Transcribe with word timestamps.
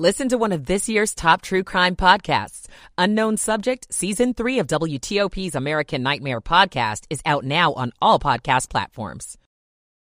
Listen 0.00 0.30
to 0.30 0.38
one 0.38 0.52
of 0.52 0.64
this 0.64 0.88
year's 0.88 1.14
top 1.14 1.42
true 1.42 1.62
crime 1.62 1.94
podcasts. 1.94 2.68
Unknown 2.96 3.36
Subject, 3.36 3.86
Season 3.92 4.32
3 4.32 4.60
of 4.60 4.66
WTOP's 4.66 5.54
American 5.54 6.02
Nightmare 6.02 6.40
podcast 6.40 7.04
is 7.10 7.20
out 7.26 7.44
now 7.44 7.74
on 7.74 7.92
all 8.00 8.18
podcast 8.18 8.70
platforms. 8.70 9.36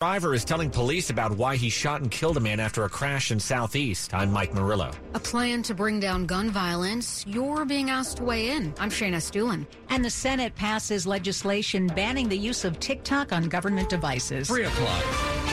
Driver 0.03 0.35
is 0.35 0.45
telling 0.45 0.69
police 0.69 1.09
about 1.09 1.39
why 1.39 1.57
he 1.57 1.71
shot 1.71 2.03
and 2.03 2.11
killed 2.11 2.37
a 2.37 2.41
man 2.41 2.61
after 2.61 2.85
a 2.85 2.91
crash 2.91 3.31
in 3.31 3.41
Southeast. 3.41 4.13
I'm 4.13 4.31
Mike 4.31 4.53
Murillo. 4.53 4.91
A 5.15 5.19
plan 5.19 5.63
to 5.63 5.73
bring 5.73 5.99
down 5.99 6.27
gun 6.27 6.51
violence. 6.51 7.25
You're 7.27 7.65
being 7.65 7.89
asked 7.89 8.19
to 8.19 8.25
weigh 8.25 8.51
in. 8.51 8.75
I'm 8.79 8.91
Shayna 8.91 9.17
Estulin. 9.17 9.67
And 9.89 10.05
the 10.05 10.11
Senate 10.11 10.55
passes 10.57 11.07
legislation 11.07 11.87
banning 11.87 12.29
the 12.29 12.37
use 12.37 12.67
of 12.67 12.79
TikTok 12.81 13.33
on 13.33 13.45
government 13.45 13.89
devices. 13.89 14.49
Three 14.49 14.65
o'clock. 14.65 15.46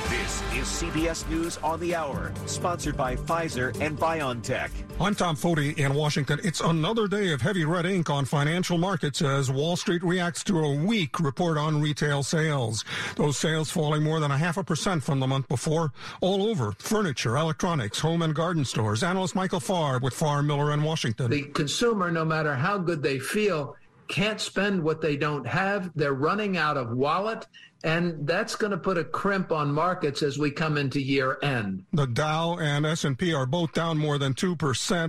This 0.63 0.81
is 0.81 0.89
CBS 0.89 1.29
News 1.29 1.57
on 1.57 1.77
the 1.81 1.93
Hour, 1.93 2.31
sponsored 2.45 2.95
by 2.95 3.17
Pfizer 3.17 3.77
and 3.81 3.99
BioNTech. 3.99 4.69
I'm 4.97 5.13
Tom 5.13 5.35
Foti 5.35 5.77
in 5.77 5.93
Washington. 5.93 6.39
It's 6.41 6.61
another 6.61 7.05
day 7.05 7.33
of 7.33 7.41
heavy 7.41 7.65
red 7.65 7.85
ink 7.85 8.09
on 8.09 8.23
financial 8.23 8.77
markets 8.77 9.21
as 9.21 9.51
Wall 9.51 9.75
Street 9.75 10.01
reacts 10.03 10.41
to 10.45 10.59
a 10.59 10.73
weak 10.73 11.19
report 11.19 11.57
on 11.57 11.81
retail 11.81 12.23
sales. 12.23 12.85
Those 13.17 13.37
sales 13.37 13.71
falling 13.71 14.03
more 14.03 14.21
than 14.21 14.31
a 14.31 14.37
half 14.37 14.55
a 14.55 14.63
percent 14.63 15.03
from 15.03 15.19
the 15.19 15.27
month 15.27 15.49
before, 15.49 15.91
all 16.21 16.47
over 16.47 16.71
furniture, 16.79 17.35
electronics, 17.35 17.99
home 17.99 18.21
and 18.21 18.33
garden 18.33 18.63
stores. 18.63 19.03
Analyst 19.03 19.35
Michael 19.35 19.59
Farr 19.59 19.99
with 19.99 20.13
Farr 20.13 20.41
Miller 20.41 20.71
in 20.71 20.81
Washington. 20.81 21.29
The 21.29 21.43
consumer, 21.43 22.09
no 22.09 22.23
matter 22.23 22.55
how 22.55 22.77
good 22.77 23.03
they 23.03 23.19
feel, 23.19 23.75
can't 24.07 24.39
spend 24.39 24.81
what 24.81 25.01
they 25.01 25.17
don't 25.17 25.45
have. 25.45 25.91
They're 25.93 26.13
running 26.13 26.55
out 26.55 26.77
of 26.77 26.91
wallet 26.91 27.47
and 27.83 28.25
that's 28.25 28.55
going 28.55 28.71
to 28.71 28.77
put 28.77 28.97
a 28.97 29.03
crimp 29.03 29.51
on 29.51 29.71
markets 29.71 30.23
as 30.23 30.37
we 30.37 30.49
come 30.49 30.77
into 30.77 31.01
year 31.01 31.37
end. 31.41 31.83
The 31.93 32.07
Dow 32.07 32.57
and 32.57 32.85
S&P 32.85 33.33
are 33.33 33.45
both 33.45 33.73
down 33.73 33.97
more 33.97 34.17
than 34.17 34.33
2%, 34.33 34.55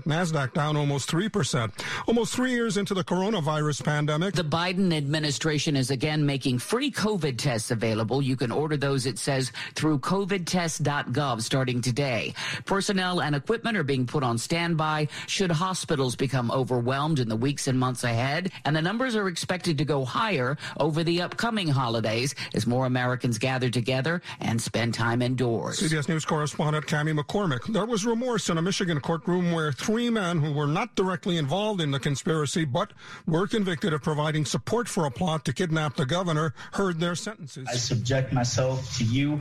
Nasdaq 0.04 0.52
down 0.54 0.76
almost 0.76 1.10
3%. 1.10 1.72
Almost 2.06 2.34
3 2.34 2.50
years 2.50 2.76
into 2.76 2.94
the 2.94 3.04
coronavirus 3.04 3.84
pandemic. 3.84 4.34
The 4.34 4.42
Biden 4.42 4.92
administration 4.92 5.76
is 5.76 5.90
again 5.90 6.26
making 6.26 6.58
free 6.58 6.90
COVID 6.90 7.38
tests 7.38 7.70
available. 7.70 8.20
You 8.20 8.36
can 8.36 8.50
order 8.50 8.76
those 8.76 9.06
it 9.06 9.18
says 9.18 9.52
through 9.74 10.00
covidtest.gov 10.00 11.42
starting 11.42 11.80
today. 11.80 12.34
Personnel 12.64 13.20
and 13.20 13.36
equipment 13.36 13.76
are 13.76 13.84
being 13.84 14.06
put 14.06 14.22
on 14.22 14.38
standby 14.38 15.08
should 15.26 15.50
hospitals 15.50 16.16
become 16.16 16.50
overwhelmed 16.50 17.18
in 17.20 17.28
the 17.28 17.36
weeks 17.36 17.68
and 17.68 17.78
months 17.78 18.04
ahead, 18.04 18.50
and 18.64 18.74
the 18.74 18.82
numbers 18.82 19.14
are 19.14 19.28
expected 19.28 19.78
to 19.78 19.84
go 19.84 20.04
higher 20.04 20.56
over 20.80 21.04
the 21.04 21.22
upcoming 21.22 21.68
holidays 21.68 22.34
as 22.54 22.63
more 22.66 22.86
Americans 22.86 23.38
gather 23.38 23.70
together 23.70 24.22
and 24.40 24.60
spend 24.60 24.94
time 24.94 25.22
indoors. 25.22 25.80
CBS 25.80 26.08
News 26.08 26.24
correspondent 26.24 26.86
Cami 26.86 27.18
McCormick. 27.18 27.72
There 27.72 27.86
was 27.86 28.04
remorse 28.04 28.48
in 28.48 28.58
a 28.58 28.62
Michigan 28.62 29.00
courtroom 29.00 29.52
where 29.52 29.72
three 29.72 30.10
men 30.10 30.40
who 30.40 30.52
were 30.52 30.66
not 30.66 30.94
directly 30.94 31.36
involved 31.36 31.80
in 31.80 31.90
the 31.90 32.00
conspiracy 32.00 32.64
but 32.64 32.92
were 33.26 33.46
convicted 33.46 33.92
of 33.92 34.02
providing 34.02 34.44
support 34.44 34.88
for 34.88 35.06
a 35.06 35.10
plot 35.10 35.44
to 35.44 35.52
kidnap 35.52 35.96
the 35.96 36.06
governor 36.06 36.54
heard 36.72 37.00
their 37.00 37.14
sentences. 37.14 37.66
I 37.68 37.76
subject 37.76 38.32
myself 38.32 38.96
to 38.98 39.04
you 39.04 39.40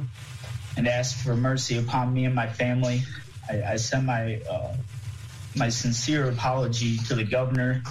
and 0.77 0.88
ask 0.88 1.17
for 1.17 1.35
mercy 1.35 1.77
upon 1.77 2.13
me 2.13 2.25
and 2.25 2.35
my 2.35 2.47
family. 2.47 3.01
I, 3.49 3.63
I 3.63 3.75
send 3.75 4.05
my 4.05 4.41
uh, 4.49 4.75
my 5.55 5.69
sincere 5.69 6.29
apology 6.29 6.97
to 6.97 7.16
the 7.16 7.23
governor, 7.23 7.83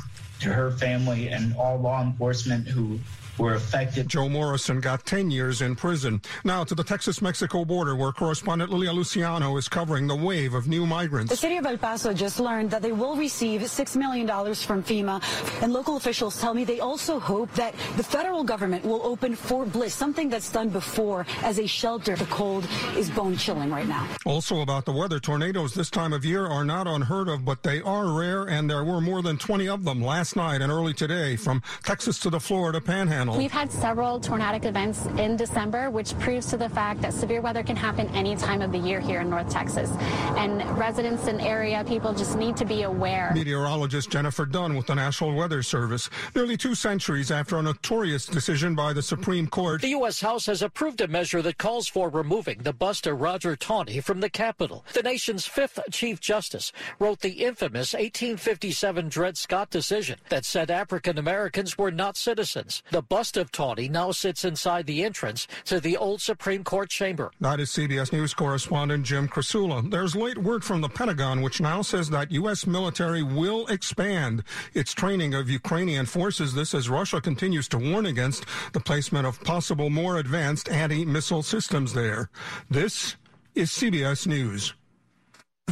to 0.42 0.52
her 0.52 0.70
family, 0.72 1.28
and 1.28 1.54
all 1.56 1.78
law 1.78 2.02
enforcement 2.02 2.66
who 2.68 2.98
were 3.38 3.54
affected. 3.54 4.08
Joe 4.08 4.28
Morrison 4.28 4.78
got 4.80 5.06
10 5.06 5.30
years 5.30 5.62
in 5.62 5.74
prison. 5.74 6.20
Now 6.44 6.64
to 6.64 6.74
the 6.74 6.84
Texas-Mexico 6.84 7.64
border 7.64 7.96
where 7.96 8.12
correspondent 8.12 8.70
Lilia 8.70 8.92
Luciano 8.92 9.56
is 9.56 9.68
covering 9.68 10.06
the 10.06 10.14
wave 10.14 10.52
of 10.52 10.68
new 10.68 10.84
migrants. 10.84 11.30
The 11.30 11.36
city 11.36 11.56
of 11.56 11.64
El 11.64 11.78
Paso 11.78 12.12
just 12.12 12.38
learned 12.40 12.70
that 12.70 12.82
they 12.82 12.92
will 12.92 13.16
receive 13.16 13.62
$6 13.62 13.96
million 13.96 14.26
from 14.54 14.82
FEMA. 14.82 15.22
And 15.62 15.72
local 15.72 15.96
officials 15.96 16.38
tell 16.38 16.52
me 16.52 16.64
they 16.64 16.80
also 16.80 17.18
hope 17.18 17.50
that 17.54 17.72
the 17.96 18.02
federal 18.02 18.44
government 18.44 18.84
will 18.84 19.00
open 19.02 19.34
Fort 19.34 19.72
Bliss, 19.72 19.94
something 19.94 20.28
that's 20.28 20.52
done 20.52 20.68
before 20.68 21.26
as 21.42 21.58
a 21.58 21.66
shelter. 21.66 22.16
The 22.16 22.26
cold 22.26 22.68
is 22.96 23.08
bone 23.10 23.36
chilling 23.36 23.70
right 23.70 23.88
now. 23.88 24.06
Also 24.26 24.60
about 24.60 24.84
the 24.84 24.92
weather, 24.92 25.18
tornadoes 25.18 25.72
this 25.72 25.88
time 25.88 26.12
of 26.12 26.24
year 26.24 26.46
are 26.46 26.64
not 26.64 26.86
unheard 26.86 27.28
of, 27.28 27.46
but 27.46 27.62
they 27.62 27.80
are 27.80 28.12
rare, 28.12 28.44
and 28.44 28.68
there 28.68 28.84
were 28.84 29.00
more 29.00 29.22
than 29.22 29.38
20 29.38 29.68
of 29.68 29.84
them 29.84 30.02
last 30.02 30.31
night 30.36 30.60
and 30.60 30.70
early 30.72 30.94
today 30.94 31.36
from 31.36 31.62
Texas 31.82 32.18
to 32.20 32.30
the 32.30 32.40
Florida 32.40 32.80
panhandle. 32.80 33.36
We've 33.36 33.52
had 33.52 33.70
several 33.70 34.20
tornadic 34.20 34.64
events 34.64 35.06
in 35.18 35.36
December, 35.36 35.90
which 35.90 36.18
proves 36.18 36.46
to 36.46 36.56
the 36.56 36.68
fact 36.68 37.00
that 37.02 37.12
severe 37.12 37.40
weather 37.40 37.62
can 37.62 37.76
happen 37.76 38.08
any 38.14 38.36
time 38.36 38.62
of 38.62 38.72
the 38.72 38.78
year 38.78 39.00
here 39.00 39.20
in 39.20 39.30
North 39.30 39.50
Texas. 39.50 39.90
And 40.36 40.62
residents 40.78 41.26
in 41.26 41.36
the 41.38 41.44
area, 41.44 41.84
people 41.86 42.14
just 42.14 42.36
need 42.36 42.56
to 42.56 42.64
be 42.64 42.82
aware. 42.82 43.32
Meteorologist 43.34 44.10
Jennifer 44.10 44.46
Dunn 44.46 44.76
with 44.76 44.86
the 44.86 44.94
National 44.94 45.34
Weather 45.34 45.62
Service. 45.62 46.08
Nearly 46.34 46.56
two 46.56 46.74
centuries 46.74 47.30
after 47.30 47.58
a 47.58 47.62
notorious 47.62 48.26
decision 48.26 48.74
by 48.74 48.92
the 48.92 49.02
Supreme 49.02 49.46
Court. 49.46 49.80
The 49.80 49.88
U.S. 49.88 50.20
House 50.20 50.46
has 50.46 50.62
approved 50.62 51.00
a 51.00 51.08
measure 51.08 51.42
that 51.42 51.58
calls 51.58 51.88
for 51.88 52.08
removing 52.08 52.58
the 52.62 52.72
bust 52.72 53.06
of 53.06 53.20
Roger 53.20 53.56
Taney 53.56 54.00
from 54.00 54.20
the 54.20 54.30
Capitol. 54.30 54.84
The 54.92 55.02
nation's 55.02 55.46
fifth 55.46 55.78
Chief 55.90 56.20
Justice 56.20 56.72
wrote 56.98 57.20
the 57.20 57.44
infamous 57.44 57.94
1857 57.94 59.08
Dred 59.08 59.36
Scott 59.36 59.70
decision 59.70 60.18
that 60.28 60.44
said 60.44 60.70
African 60.70 61.18
Americans 61.18 61.76
were 61.78 61.90
not 61.90 62.16
citizens. 62.16 62.82
The 62.90 63.02
bust 63.02 63.36
of 63.36 63.52
Taney 63.52 63.88
now 63.88 64.12
sits 64.12 64.44
inside 64.44 64.86
the 64.86 65.04
entrance 65.04 65.46
to 65.66 65.80
the 65.80 65.96
old 65.96 66.20
Supreme 66.20 66.64
Court 66.64 66.88
chamber. 66.90 67.30
That 67.40 67.60
is 67.60 67.70
CBS 67.70 68.12
News 68.12 68.34
correspondent 68.34 69.04
Jim 69.04 69.28
Krasula. 69.28 69.90
There's 69.90 70.16
late 70.16 70.38
word 70.38 70.64
from 70.64 70.80
the 70.80 70.88
Pentagon, 70.88 71.42
which 71.42 71.60
now 71.60 71.82
says 71.82 72.10
that 72.10 72.32
U.S. 72.32 72.66
military 72.66 73.22
will 73.22 73.66
expand 73.66 74.44
its 74.74 74.92
training 74.92 75.34
of 75.34 75.50
Ukrainian 75.50 76.06
forces. 76.06 76.54
This 76.54 76.74
as 76.74 76.88
Russia 76.88 77.20
continues 77.20 77.68
to 77.68 77.78
warn 77.78 78.06
against 78.06 78.46
the 78.72 78.80
placement 78.80 79.26
of 79.26 79.42
possible 79.42 79.90
more 79.90 80.18
advanced 80.18 80.68
anti-missile 80.68 81.42
systems 81.42 81.92
there. 81.92 82.30
This 82.70 83.16
is 83.54 83.70
CBS 83.70 84.26
News. 84.26 84.74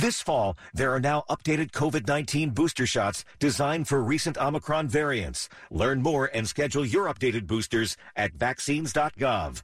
This 0.00 0.22
fall, 0.22 0.56
there 0.72 0.94
are 0.94 0.98
now 0.98 1.24
updated 1.28 1.72
COVID 1.72 2.08
19 2.08 2.50
booster 2.52 2.86
shots 2.86 3.22
designed 3.38 3.86
for 3.86 4.02
recent 4.02 4.38
Omicron 4.38 4.88
variants. 4.88 5.50
Learn 5.70 6.00
more 6.00 6.30
and 6.32 6.48
schedule 6.48 6.86
your 6.86 7.04
updated 7.04 7.46
boosters 7.46 7.98
at 8.16 8.32
vaccines.gov. 8.32 9.62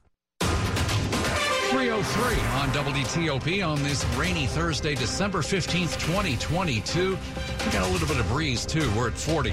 303 1.71 1.89
on 1.89 2.69
WTOP 2.69 3.67
on 3.67 3.81
this 3.81 4.05
rainy 4.15 4.45
Thursday, 4.45 4.93
December 4.93 5.39
15th, 5.39 5.99
2022. 5.99 7.17
We 7.65 7.71
got 7.71 7.89
a 7.89 7.91
little 7.91 8.07
bit 8.07 8.19
of 8.19 8.27
breeze 8.27 8.63
too. 8.63 8.91
We're 8.95 9.07
at 9.07 9.17
40. 9.17 9.49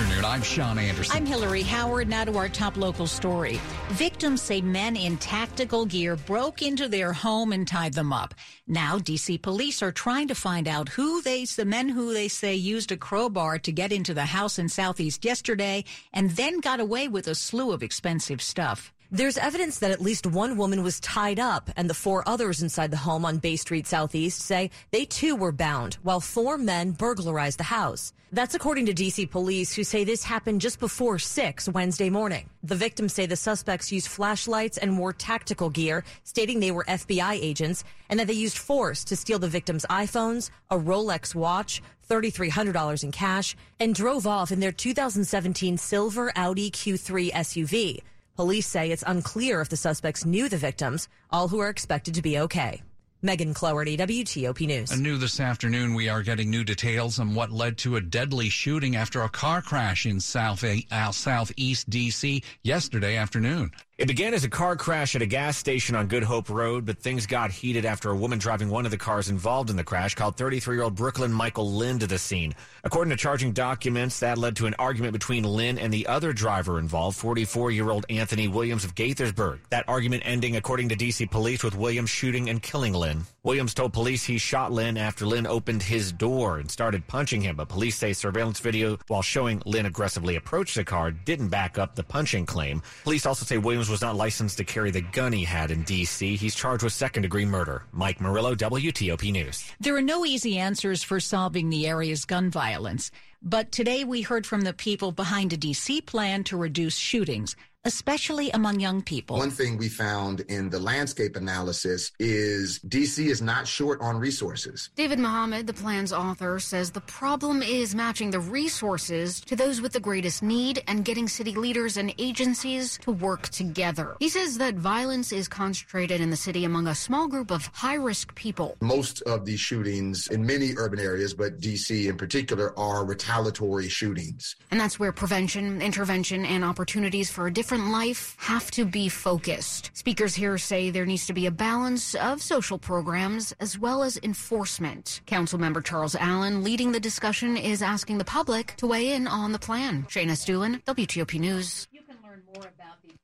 Afternoon. 0.00 0.24
I'm 0.24 0.42
Sean 0.42 0.78
Anderson. 0.78 1.16
I'm 1.16 1.26
Hillary 1.26 1.62
Howard. 1.62 2.08
Now 2.08 2.24
to 2.24 2.36
our 2.38 2.48
top 2.48 2.76
local 2.76 3.06
story. 3.06 3.60
Victims 3.90 4.40
say 4.40 4.60
men 4.60 4.96
in 4.96 5.18
tactical 5.18 5.84
gear 5.84 6.16
broke 6.16 6.62
into 6.62 6.88
their 6.88 7.12
home 7.12 7.52
and 7.52 7.66
tied 7.66 7.92
them 7.92 8.12
up. 8.12 8.34
Now, 8.66 8.98
DC 8.98 9.42
police 9.42 9.82
are 9.82 9.92
trying 9.92 10.28
to 10.28 10.34
find 10.34 10.66
out 10.68 10.88
who 10.88 11.20
they, 11.22 11.44
the 11.44 11.64
men 11.64 11.88
who 11.88 12.14
they 12.14 12.28
say 12.28 12.54
used 12.54 12.92
a 12.92 12.96
crowbar 12.96 13.58
to 13.58 13.72
get 13.72 13.92
into 13.92 14.14
the 14.14 14.24
house 14.24 14.58
in 14.58 14.68
Southeast 14.68 15.24
yesterday 15.24 15.84
and 16.12 16.30
then 16.30 16.60
got 16.60 16.80
away 16.80 17.08
with 17.08 17.26
a 17.28 17.34
slew 17.34 17.72
of 17.72 17.82
expensive 17.82 18.40
stuff. 18.40 18.92
There's 19.12 19.36
evidence 19.38 19.80
that 19.80 19.90
at 19.90 20.00
least 20.00 20.24
one 20.24 20.56
woman 20.56 20.84
was 20.84 21.00
tied 21.00 21.40
up, 21.40 21.68
and 21.76 21.90
the 21.90 21.94
four 21.94 22.22
others 22.28 22.62
inside 22.62 22.92
the 22.92 22.96
home 22.96 23.24
on 23.24 23.38
Bay 23.38 23.56
Street 23.56 23.88
Southeast 23.88 24.40
say 24.40 24.70
they 24.92 25.04
too 25.04 25.34
were 25.34 25.50
bound, 25.50 25.94
while 26.04 26.20
four 26.20 26.56
men 26.56 26.92
burglarized 26.92 27.58
the 27.58 27.64
house. 27.64 28.12
That's 28.30 28.54
according 28.54 28.86
to 28.86 28.94
DC 28.94 29.28
police, 29.28 29.74
who 29.74 29.82
say 29.82 30.04
this 30.04 30.22
happened 30.22 30.60
just 30.60 30.78
before 30.78 31.18
6 31.18 31.68
Wednesday 31.70 32.08
morning. 32.08 32.48
The 32.62 32.76
victims 32.76 33.12
say 33.12 33.26
the 33.26 33.34
suspects 33.34 33.90
used 33.90 34.06
flashlights 34.06 34.78
and 34.78 34.96
wore 34.96 35.12
tactical 35.12 35.70
gear, 35.70 36.04
stating 36.22 36.60
they 36.60 36.70
were 36.70 36.84
FBI 36.84 37.32
agents, 37.32 37.82
and 38.10 38.20
that 38.20 38.28
they 38.28 38.32
used 38.34 38.58
force 38.58 39.02
to 39.06 39.16
steal 39.16 39.40
the 39.40 39.48
victims' 39.48 39.84
iPhones, 39.90 40.50
a 40.70 40.78
Rolex 40.78 41.34
watch, 41.34 41.82
$3,300 42.08 43.02
in 43.02 43.10
cash, 43.10 43.56
and 43.80 43.92
drove 43.92 44.28
off 44.28 44.52
in 44.52 44.60
their 44.60 44.70
2017 44.70 45.78
silver 45.78 46.30
Audi 46.36 46.70
Q3 46.70 47.32
SUV. 47.32 48.02
Police 48.40 48.68
say 48.68 48.90
it's 48.90 49.04
unclear 49.06 49.60
if 49.60 49.68
the 49.68 49.76
suspects 49.76 50.24
knew 50.24 50.48
the 50.48 50.56
victims, 50.56 51.08
all 51.30 51.46
who 51.46 51.58
are 51.58 51.68
expected 51.68 52.14
to 52.14 52.22
be 52.22 52.38
okay. 52.38 52.80
Megan 53.20 53.52
Cloherty, 53.52 53.98
WTOP 53.98 54.66
News. 54.66 54.98
New 54.98 55.18
this 55.18 55.40
afternoon, 55.40 55.92
we 55.92 56.08
are 56.08 56.22
getting 56.22 56.48
new 56.48 56.64
details 56.64 57.20
on 57.20 57.34
what 57.34 57.50
led 57.50 57.76
to 57.76 57.96
a 57.96 58.00
deadly 58.00 58.48
shooting 58.48 58.96
after 58.96 59.20
a 59.20 59.28
car 59.28 59.60
crash 59.60 60.06
in 60.06 60.20
South 60.20 60.64
uh, 60.64 61.12
southeast 61.12 61.90
D.C. 61.90 62.42
yesterday 62.62 63.18
afternoon. 63.18 63.72
It 64.00 64.08
began 64.08 64.32
as 64.32 64.44
a 64.44 64.48
car 64.48 64.76
crash 64.76 65.14
at 65.14 65.20
a 65.20 65.26
gas 65.26 65.58
station 65.58 65.94
on 65.94 66.06
Good 66.06 66.22
Hope 66.22 66.48
Road, 66.48 66.86
but 66.86 66.98
things 66.98 67.26
got 67.26 67.50
heated 67.50 67.84
after 67.84 68.10
a 68.10 68.16
woman 68.16 68.38
driving 68.38 68.70
one 68.70 68.86
of 68.86 68.90
the 68.90 68.96
cars 68.96 69.28
involved 69.28 69.68
in 69.68 69.76
the 69.76 69.84
crash 69.84 70.14
called 70.14 70.38
33 70.38 70.74
year 70.74 70.84
old 70.84 70.94
Brooklyn 70.94 71.30
Michael 71.30 71.70
Lynn 71.70 71.98
to 71.98 72.06
the 72.06 72.16
scene. 72.16 72.54
According 72.82 73.10
to 73.10 73.18
charging 73.18 73.52
documents, 73.52 74.20
that 74.20 74.38
led 74.38 74.56
to 74.56 74.64
an 74.64 74.74
argument 74.78 75.12
between 75.12 75.44
Lynn 75.44 75.78
and 75.78 75.92
the 75.92 76.06
other 76.06 76.32
driver 76.32 76.78
involved, 76.78 77.18
44 77.18 77.72
year 77.72 77.90
old 77.90 78.06
Anthony 78.08 78.48
Williams 78.48 78.86
of 78.86 78.94
Gaithersburg. 78.94 79.58
That 79.68 79.86
argument 79.86 80.22
ending, 80.24 80.56
according 80.56 80.88
to 80.88 80.96
DC 80.96 81.30
police, 81.30 81.62
with 81.62 81.76
Williams 81.76 82.08
shooting 82.08 82.48
and 82.48 82.62
killing 82.62 82.94
Lynn. 82.94 83.26
Williams 83.42 83.72
told 83.72 83.94
police 83.94 84.24
he 84.24 84.36
shot 84.36 84.70
Lynn 84.70 84.98
after 84.98 85.24
Lynn 85.24 85.46
opened 85.46 85.82
his 85.82 86.12
door 86.12 86.58
and 86.58 86.70
started 86.70 87.06
punching 87.06 87.40
him, 87.40 87.56
but 87.56 87.70
police 87.70 87.96
say 87.96 88.12
surveillance 88.12 88.60
video 88.60 88.98
while 89.06 89.22
showing 89.22 89.62
Lynn 89.64 89.86
aggressively 89.86 90.36
approach 90.36 90.74
the 90.74 90.84
car 90.84 91.10
didn't 91.10 91.48
back 91.48 91.78
up 91.78 91.94
the 91.94 92.02
punching 92.02 92.44
claim. 92.44 92.82
Police 93.02 93.24
also 93.24 93.46
say 93.46 93.56
Williams 93.56 93.88
was 93.88 94.02
not 94.02 94.14
licensed 94.14 94.58
to 94.58 94.64
carry 94.64 94.90
the 94.90 95.00
gun 95.00 95.32
he 95.32 95.44
had 95.44 95.70
in 95.70 95.84
D.C. 95.84 96.36
He's 96.36 96.54
charged 96.54 96.84
with 96.84 96.92
second 96.92 97.22
degree 97.22 97.46
murder. 97.46 97.84
Mike 97.92 98.20
Murillo, 98.20 98.54
WTOP 98.54 99.32
News. 99.32 99.64
There 99.80 99.96
are 99.96 100.02
no 100.02 100.26
easy 100.26 100.58
answers 100.58 101.02
for 101.02 101.18
solving 101.18 101.70
the 101.70 101.86
area's 101.86 102.26
gun 102.26 102.50
violence, 102.50 103.10
but 103.40 103.72
today 103.72 104.04
we 104.04 104.20
heard 104.20 104.46
from 104.46 104.60
the 104.60 104.74
people 104.74 105.12
behind 105.12 105.54
a 105.54 105.56
D.C. 105.56 106.02
plan 106.02 106.44
to 106.44 106.58
reduce 106.58 106.96
shootings 106.96 107.56
especially 107.84 108.50
among 108.50 108.78
young 108.78 109.02
people. 109.02 109.38
One 109.38 109.50
thing 109.50 109.78
we 109.78 109.88
found 109.88 110.40
in 110.40 110.68
the 110.68 110.78
landscape 110.78 111.36
analysis 111.36 112.12
is 112.18 112.78
DC 112.80 113.26
is 113.26 113.40
not 113.40 113.66
short 113.66 114.00
on 114.02 114.18
resources. 114.18 114.90
David 114.96 115.18
Muhammad, 115.18 115.66
the 115.66 115.72
plan's 115.72 116.12
author, 116.12 116.58
says 116.58 116.90
the 116.90 117.00
problem 117.00 117.62
is 117.62 117.94
matching 117.94 118.30
the 118.30 118.40
resources 118.40 119.40
to 119.42 119.56
those 119.56 119.80
with 119.80 119.92
the 119.92 120.00
greatest 120.00 120.42
need 120.42 120.82
and 120.88 121.04
getting 121.04 121.26
city 121.26 121.54
leaders 121.54 121.96
and 121.96 122.14
agencies 122.18 122.98
to 122.98 123.12
work 123.12 123.48
together. 123.48 124.16
He 124.20 124.28
says 124.28 124.58
that 124.58 124.74
violence 124.74 125.32
is 125.32 125.48
concentrated 125.48 126.20
in 126.20 126.28
the 126.28 126.36
city 126.36 126.64
among 126.64 126.86
a 126.86 126.94
small 126.94 127.28
group 127.28 127.50
of 127.50 127.66
high 127.72 127.94
risk 127.94 128.34
people. 128.34 128.76
Most 128.82 129.22
of 129.22 129.46
these 129.46 129.60
shootings 129.60 130.28
in 130.28 130.44
many 130.44 130.74
urban 130.76 131.00
areas, 131.00 131.32
but 131.32 131.60
DC 131.60 132.08
in 132.08 132.18
particular, 132.18 132.78
are 132.78 133.04
retaliatory 133.04 133.88
shootings. 133.88 134.56
And 134.70 134.78
that's 134.78 134.98
where 134.98 135.12
prevention, 135.12 135.80
intervention, 135.80 136.44
and 136.44 136.62
opportunities 136.62 137.30
for 137.30 137.46
a 137.46 137.52
different 137.52 137.69
different 137.70 137.92
life 137.92 138.34
have 138.40 138.68
to 138.68 138.84
be 138.84 139.08
focused. 139.08 139.92
Speakers 139.94 140.34
here 140.34 140.58
say 140.58 140.90
there 140.90 141.06
needs 141.06 141.26
to 141.26 141.32
be 141.32 141.46
a 141.46 141.52
balance 141.52 142.16
of 142.16 142.42
social 142.42 142.76
programs 142.76 143.52
as 143.60 143.78
well 143.78 144.02
as 144.02 144.18
enforcement. 144.24 145.20
Councilmember 145.28 145.84
Charles 145.84 146.16
Allen, 146.16 146.64
leading 146.64 146.90
the 146.90 146.98
discussion, 146.98 147.56
is 147.56 147.80
asking 147.80 148.18
the 148.18 148.24
public 148.24 148.74
to 148.78 148.88
weigh 148.88 149.12
in 149.12 149.28
on 149.28 149.52
the 149.52 149.58
plan. 149.60 150.02
Shayna 150.08 150.32
Estulin, 150.32 150.82
WTOP 150.82 151.38
News. 151.38 151.86
You 151.92 152.00
can 152.02 152.16
learn 152.24 152.42
more 152.52 152.64
about 152.64 153.00
the 153.04 153.14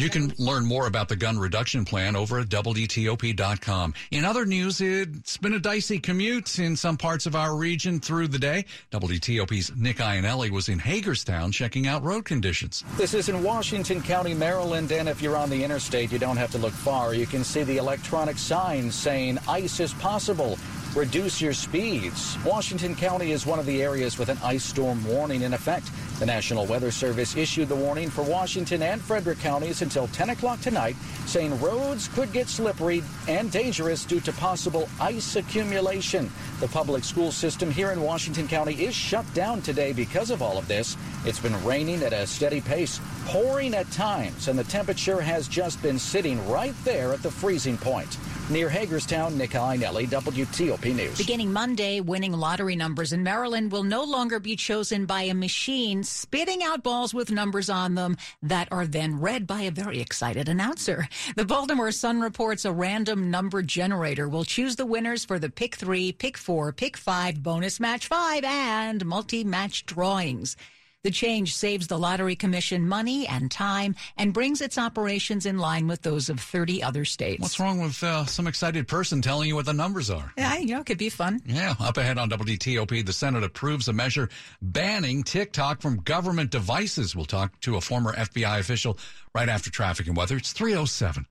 you 0.00 0.08
can 0.08 0.32
learn 0.38 0.64
more 0.64 0.86
about 0.86 1.08
the 1.08 1.16
gun 1.16 1.38
reduction 1.38 1.84
plan 1.84 2.16
over 2.16 2.38
at 2.38 2.48
WTOP.com. 2.48 3.94
In 4.10 4.24
other 4.24 4.46
news, 4.46 4.80
it's 4.80 5.36
been 5.36 5.54
a 5.54 5.58
dicey 5.58 5.98
commute 5.98 6.58
in 6.58 6.76
some 6.76 6.96
parts 6.96 7.26
of 7.26 7.36
our 7.36 7.56
region 7.56 8.00
through 8.00 8.28
the 8.28 8.38
day. 8.38 8.64
WTOP's 8.92 9.76
Nick 9.76 9.98
Iannelli 9.98 10.50
was 10.50 10.68
in 10.68 10.78
Hagerstown 10.78 11.52
checking 11.52 11.86
out 11.86 12.02
road 12.02 12.24
conditions. 12.24 12.84
This 12.96 13.14
is 13.14 13.28
in 13.28 13.42
Washington 13.42 14.00
County, 14.00 14.34
Maryland, 14.34 14.90
and 14.92 15.08
if 15.08 15.20
you're 15.20 15.36
on 15.36 15.50
the 15.50 15.62
interstate, 15.62 16.12
you 16.12 16.18
don't 16.18 16.36
have 16.36 16.50
to 16.52 16.58
look 16.58 16.72
far. 16.72 17.14
You 17.14 17.26
can 17.26 17.44
see 17.44 17.62
the 17.62 17.76
electronic 17.76 18.38
signs 18.38 18.94
saying 18.94 19.38
ice 19.48 19.80
is 19.80 19.92
possible 19.94 20.58
reduce 20.94 21.40
your 21.40 21.52
speeds. 21.52 22.36
Washington 22.44 22.94
County 22.94 23.32
is 23.32 23.46
one 23.46 23.58
of 23.58 23.66
the 23.66 23.82
areas 23.82 24.18
with 24.18 24.28
an 24.28 24.38
ice 24.42 24.64
storm 24.64 25.04
warning 25.06 25.42
in 25.42 25.54
effect. 25.54 25.90
The 26.18 26.26
National 26.26 26.66
Weather 26.66 26.90
Service 26.90 27.36
issued 27.36 27.68
the 27.68 27.76
warning 27.76 28.10
for 28.10 28.22
Washington 28.22 28.82
and 28.82 29.00
Frederick 29.00 29.38
counties 29.38 29.82
until 29.82 30.08
10 30.08 30.30
o'clock 30.30 30.60
tonight, 30.60 30.96
saying 31.26 31.58
roads 31.60 32.08
could 32.08 32.32
get 32.32 32.48
slippery 32.48 33.02
and 33.28 33.50
dangerous 33.50 34.04
due 34.04 34.20
to 34.20 34.32
possible 34.32 34.88
ice 35.00 35.36
accumulation. 35.36 36.30
The 36.58 36.68
public 36.68 37.04
school 37.04 37.30
system 37.30 37.70
here 37.70 37.92
in 37.92 38.02
Washington 38.02 38.48
County 38.48 38.84
is 38.84 38.94
shut 38.94 39.24
down 39.32 39.62
today 39.62 39.92
because 39.92 40.30
of 40.30 40.42
all 40.42 40.58
of 40.58 40.68
this. 40.68 40.96
It's 41.24 41.40
been 41.40 41.64
raining 41.64 42.02
at 42.02 42.12
a 42.12 42.26
steady 42.26 42.60
pace, 42.60 43.00
pouring 43.26 43.74
at 43.74 43.90
times, 43.92 44.48
and 44.48 44.58
the 44.58 44.64
temperature 44.64 45.20
has 45.20 45.46
just 45.46 45.80
been 45.82 45.98
sitting 45.98 46.46
right 46.48 46.74
there 46.84 47.12
at 47.12 47.22
the 47.22 47.30
freezing 47.30 47.78
point. 47.78 48.18
Near 48.50 48.68
Hagerstown, 48.68 49.38
Nick 49.38 49.50
Iannelli, 49.50 50.08
WTOP 50.08 50.92
News. 50.92 51.16
Beginning 51.16 51.52
Monday, 51.52 52.00
winning 52.00 52.32
lottery 52.32 52.74
numbers 52.74 53.12
in 53.12 53.22
Maryland 53.22 53.70
will 53.70 53.84
no 53.84 54.02
longer 54.02 54.40
be 54.40 54.56
chosen 54.56 55.06
by 55.06 55.22
a 55.22 55.34
machine 55.34 56.02
spitting 56.02 56.60
out 56.64 56.82
balls 56.82 57.14
with 57.14 57.30
numbers 57.30 57.70
on 57.70 57.94
them 57.94 58.16
that 58.42 58.66
are 58.72 58.88
then 58.88 59.20
read 59.20 59.46
by 59.46 59.62
a 59.62 59.70
very 59.70 60.00
excited 60.00 60.48
announcer. 60.48 61.08
The 61.36 61.44
Baltimore 61.44 61.92
Sun 61.92 62.20
reports 62.20 62.64
a 62.64 62.72
random 62.72 63.30
number 63.30 63.62
generator 63.62 64.28
will 64.28 64.44
choose 64.44 64.74
the 64.74 64.86
winners 64.86 65.24
for 65.24 65.38
the 65.38 65.48
pick 65.48 65.76
three, 65.76 66.10
pick 66.10 66.36
four, 66.36 66.72
pick 66.72 66.96
five, 66.96 67.44
bonus 67.44 67.78
match 67.78 68.08
five, 68.08 68.42
and 68.42 69.06
multi 69.06 69.44
match 69.44 69.86
drawings. 69.86 70.56
The 71.02 71.10
change 71.10 71.54
saves 71.54 71.86
the 71.86 71.98
Lottery 71.98 72.36
Commission 72.36 72.86
money 72.86 73.26
and 73.26 73.50
time 73.50 73.96
and 74.18 74.34
brings 74.34 74.60
its 74.60 74.76
operations 74.76 75.46
in 75.46 75.56
line 75.56 75.88
with 75.88 76.02
those 76.02 76.28
of 76.28 76.38
30 76.38 76.82
other 76.82 77.06
states. 77.06 77.40
What's 77.40 77.58
wrong 77.58 77.80
with 77.80 78.02
uh, 78.02 78.26
some 78.26 78.46
excited 78.46 78.86
person 78.86 79.22
telling 79.22 79.48
you 79.48 79.54
what 79.54 79.64
the 79.64 79.72
numbers 79.72 80.10
are? 80.10 80.30
Yeah, 80.36 80.58
you 80.58 80.74
know, 80.74 80.80
it 80.80 80.86
could 80.86 80.98
be 80.98 81.08
fun. 81.08 81.40
Yeah, 81.46 81.74
up 81.80 81.96
ahead 81.96 82.18
on 82.18 82.28
WTOP, 82.28 83.06
the 83.06 83.14
Senate 83.14 83.44
approves 83.44 83.88
a 83.88 83.94
measure 83.94 84.28
banning 84.60 85.22
TikTok 85.22 85.80
from 85.80 86.02
government 86.02 86.50
devices. 86.50 87.16
We'll 87.16 87.24
talk 87.24 87.58
to 87.60 87.76
a 87.76 87.80
former 87.80 88.12
FBI 88.12 88.58
official 88.60 88.98
right 89.34 89.48
after 89.48 89.70
traffic 89.70 90.06
and 90.06 90.14
weather. 90.14 90.36
It's 90.36 90.52
307. 90.52 91.24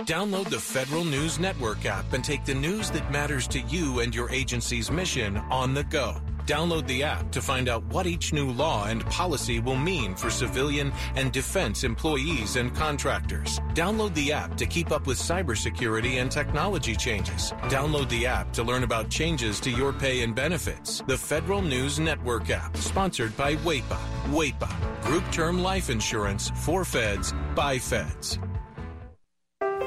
Download 0.00 0.50
the 0.50 0.60
Federal 0.60 1.04
News 1.04 1.38
Network 1.38 1.86
app 1.86 2.12
and 2.12 2.22
take 2.22 2.44
the 2.44 2.54
news 2.54 2.90
that 2.90 3.10
matters 3.10 3.46
to 3.48 3.60
you 3.60 4.00
and 4.00 4.14
your 4.14 4.30
agency's 4.30 4.90
mission 4.90 5.38
on 5.50 5.72
the 5.72 5.84
go. 5.84 6.20
Download 6.50 6.84
the 6.88 7.04
app 7.04 7.30
to 7.30 7.40
find 7.40 7.68
out 7.68 7.84
what 7.92 8.08
each 8.08 8.32
new 8.32 8.50
law 8.50 8.86
and 8.86 9.06
policy 9.06 9.60
will 9.60 9.76
mean 9.76 10.16
for 10.16 10.30
civilian 10.30 10.92
and 11.14 11.30
defense 11.30 11.84
employees 11.84 12.56
and 12.56 12.74
contractors. 12.74 13.60
Download 13.72 14.12
the 14.14 14.32
app 14.32 14.56
to 14.56 14.66
keep 14.66 14.90
up 14.90 15.06
with 15.06 15.16
cybersecurity 15.16 16.20
and 16.20 16.28
technology 16.28 16.96
changes. 16.96 17.52
Download 17.68 18.08
the 18.08 18.26
app 18.26 18.52
to 18.54 18.64
learn 18.64 18.82
about 18.82 19.08
changes 19.08 19.60
to 19.60 19.70
your 19.70 19.92
pay 19.92 20.22
and 20.22 20.34
benefits. 20.34 21.04
The 21.06 21.16
Federal 21.16 21.62
News 21.62 22.00
Network 22.00 22.50
app, 22.50 22.76
sponsored 22.78 23.36
by 23.36 23.54
WAEPA. 23.54 23.98
WAEPA, 24.32 25.02
Group 25.04 25.30
Term 25.30 25.62
Life 25.62 25.88
Insurance 25.88 26.50
for 26.56 26.84
Feds 26.84 27.32
by 27.54 27.78
Feds. 27.78 28.40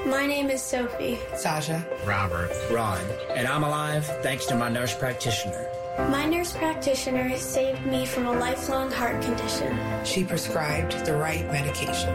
My 0.05 0.25
name 0.25 0.49
is 0.49 0.61
Sophie. 0.61 1.19
Sasha. 1.35 1.85
Robert. 2.05 2.51
Ron. 2.71 3.01
And 3.31 3.49
I'm 3.49 3.63
alive 3.63 4.05
thanks 4.21 4.45
to 4.45 4.55
my 4.55 4.69
nurse 4.69 4.95
practitioner. 4.95 5.72
My 5.97 6.25
nurse 6.25 6.53
practitioner 6.53 7.37
saved 7.37 7.85
me 7.85 8.07
from 8.07 8.25
a 8.25 8.31
lifelong 8.31 8.89
heart 8.89 9.21
condition. 9.21 9.77
She 10.03 10.23
prescribed 10.23 11.05
the 11.05 11.15
right 11.15 11.45
medication. 11.51 12.09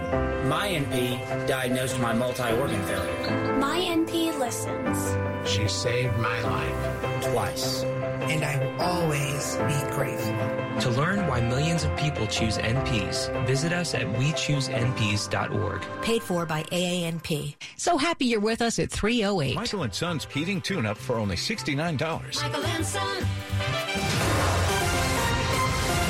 My 0.48 0.68
NP 0.68 1.46
diagnosed 1.46 1.96
my 2.00 2.12
multi 2.12 2.50
organ 2.54 2.82
failure. 2.82 3.56
My 3.60 3.78
NP 3.78 4.36
listens. 4.36 5.16
She 5.48 5.68
saved 5.68 6.16
my 6.18 6.40
life 6.40 7.22
twice. 7.30 7.84
And 8.28 8.44
I 8.44 8.58
will 8.58 8.80
always 8.80 9.56
be 9.56 9.94
grateful. 9.94 10.34
To 10.80 10.90
learn 10.90 11.26
why 11.26 11.40
millions 11.40 11.84
of 11.84 11.96
people 11.96 12.26
choose 12.26 12.58
NPs, 12.58 13.46
visit 13.46 13.72
us 13.72 13.94
at 13.94 14.02
wechoosenps.org. 14.02 16.02
Paid 16.02 16.22
for 16.22 16.46
by 16.46 16.62
AANP. 16.64 17.56
So 17.76 17.96
happy 17.96 18.26
you're 18.26 18.40
with 18.40 18.62
us 18.62 18.78
at 18.78 18.90
308. 18.90 19.54
Michael 19.54 19.82
and 19.82 19.94
Son's 19.94 20.26
heating 20.26 20.60
tune 20.60 20.86
up 20.86 20.96
for 20.96 21.16
only 21.16 21.36
$69. 21.36 22.42
Michael 22.42 22.64
and 22.64 22.86
Son. 22.86 23.26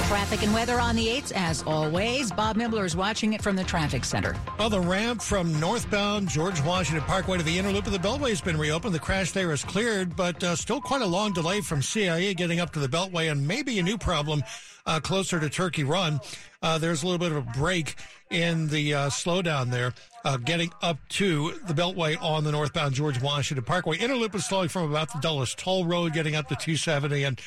Traffic 0.08 0.42
and 0.42 0.54
weather 0.54 0.80
on 0.80 0.96
the 0.96 1.06
8s, 1.06 1.32
as 1.36 1.62
always. 1.64 2.32
Bob 2.32 2.56
Imler 2.56 2.86
is 2.86 2.96
watching 2.96 3.34
it 3.34 3.42
from 3.42 3.56
the 3.56 3.62
traffic 3.62 4.06
center. 4.06 4.34
Well, 4.58 4.70
the 4.70 4.80
ramp 4.80 5.20
from 5.20 5.60
northbound 5.60 6.30
George 6.30 6.62
Washington 6.62 7.04
Parkway 7.04 7.36
to 7.36 7.44
the 7.44 7.58
inner 7.58 7.70
loop 7.70 7.84
of 7.84 7.92
the 7.92 7.98
Beltway 7.98 8.30
has 8.30 8.40
been 8.40 8.56
reopened. 8.56 8.94
The 8.94 9.00
crash 9.00 9.32
there 9.32 9.52
is 9.52 9.62
cleared, 9.62 10.16
but 10.16 10.42
uh, 10.42 10.56
still 10.56 10.80
quite 10.80 11.02
a 11.02 11.06
long 11.06 11.34
delay 11.34 11.60
from 11.60 11.82
CIA 11.82 12.32
getting 12.32 12.58
up 12.58 12.72
to 12.72 12.78
the 12.78 12.88
Beltway, 12.88 13.30
and 13.30 13.46
maybe 13.46 13.78
a 13.78 13.82
new 13.82 13.98
problem 13.98 14.42
uh, 14.86 14.98
closer 14.98 15.38
to 15.38 15.50
Turkey 15.50 15.84
Run. 15.84 16.20
Uh, 16.62 16.78
there's 16.78 17.02
a 17.02 17.06
little 17.06 17.18
bit 17.18 17.30
of 17.30 17.46
a 17.46 17.58
break 17.58 17.96
in 18.30 18.68
the 18.68 18.94
uh, 18.94 19.10
slowdown 19.10 19.70
there, 19.70 19.92
uh, 20.24 20.38
getting 20.38 20.72
up 20.80 20.96
to 21.10 21.52
the 21.66 21.74
Beltway 21.74 22.16
on 22.22 22.44
the 22.44 22.52
northbound 22.52 22.94
George 22.94 23.20
Washington 23.20 23.62
Parkway. 23.62 23.98
Inner 23.98 24.16
loop 24.16 24.34
is 24.34 24.46
slowing 24.46 24.70
from 24.70 24.90
about 24.90 25.12
the 25.12 25.18
Dulles 25.18 25.54
Toll 25.54 25.84
Road, 25.84 26.14
getting 26.14 26.34
up 26.34 26.48
to 26.48 26.56
270, 26.56 27.24
and 27.24 27.38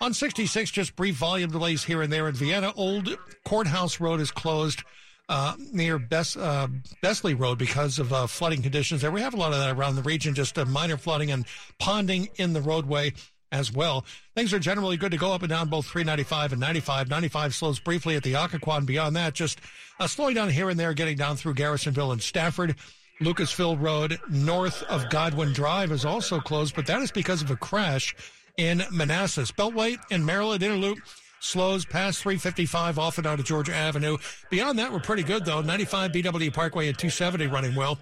on 0.00 0.14
66, 0.14 0.70
just 0.70 0.96
brief 0.96 1.16
volume 1.16 1.50
delays 1.50 1.84
here 1.84 2.02
and 2.02 2.12
there 2.12 2.28
in 2.28 2.34
Vienna. 2.34 2.72
Old 2.76 3.16
Courthouse 3.44 4.00
Road 4.00 4.20
is 4.20 4.30
closed 4.30 4.82
uh, 5.28 5.54
near 5.72 5.98
Bess, 5.98 6.36
uh, 6.36 6.68
Besley 7.02 7.34
Road 7.34 7.58
because 7.58 7.98
of 7.98 8.12
uh, 8.12 8.26
flooding 8.26 8.62
conditions 8.62 9.02
there. 9.02 9.10
We 9.10 9.20
have 9.20 9.34
a 9.34 9.36
lot 9.36 9.52
of 9.52 9.58
that 9.58 9.76
around 9.76 9.96
the 9.96 10.02
region, 10.02 10.34
just 10.34 10.56
minor 10.66 10.96
flooding 10.96 11.30
and 11.30 11.46
ponding 11.80 12.28
in 12.36 12.52
the 12.52 12.62
roadway. 12.62 13.12
as 13.50 13.72
well. 13.72 14.04
Things 14.34 14.52
are 14.52 14.58
generally 14.58 14.98
good 14.98 15.12
to 15.12 15.16
go 15.16 15.32
up 15.32 15.42
and 15.42 15.48
down 15.48 15.70
both 15.70 15.86
395 15.86 16.52
and 16.52 16.60
95. 16.60 17.08
95 17.08 17.54
slows 17.54 17.80
briefly 17.80 18.14
at 18.14 18.22
the 18.22 18.34
Occoquan. 18.34 18.84
Beyond 18.84 19.16
that, 19.16 19.32
just 19.32 19.58
uh, 19.98 20.06
slowing 20.06 20.34
down 20.34 20.50
here 20.50 20.68
and 20.68 20.78
there, 20.78 20.92
getting 20.92 21.16
down 21.16 21.36
through 21.36 21.54
Garrisonville 21.54 22.12
and 22.12 22.22
Stafford. 22.22 22.76
Lucasville 23.20 23.80
Road 23.80 24.20
north 24.30 24.82
of 24.84 25.08
Godwin 25.10 25.52
Drive 25.52 25.90
is 25.90 26.04
also 26.04 26.38
closed, 26.40 26.76
but 26.76 26.86
that 26.86 27.02
is 27.02 27.10
because 27.10 27.42
of 27.42 27.50
a 27.50 27.56
crash 27.56 28.14
in 28.58 28.82
Manassas. 28.92 29.50
Beltway 29.50 29.96
and 30.10 30.26
Maryland 30.26 30.62
Interloop 30.62 30.98
slows 31.40 31.84
past 31.84 32.20
355 32.22 32.98
off 32.98 33.18
and 33.18 33.26
out 33.26 33.38
of 33.38 33.46
Georgia 33.46 33.74
Avenue. 33.74 34.18
Beyond 34.50 34.78
that, 34.78 34.92
we're 34.92 35.00
pretty 35.00 35.22
good 35.22 35.44
though. 35.44 35.60
95 35.60 36.12
BW 36.12 36.52
Parkway 36.52 36.88
and 36.88 36.98
270 36.98 37.46
running 37.46 37.74
well. 37.74 37.98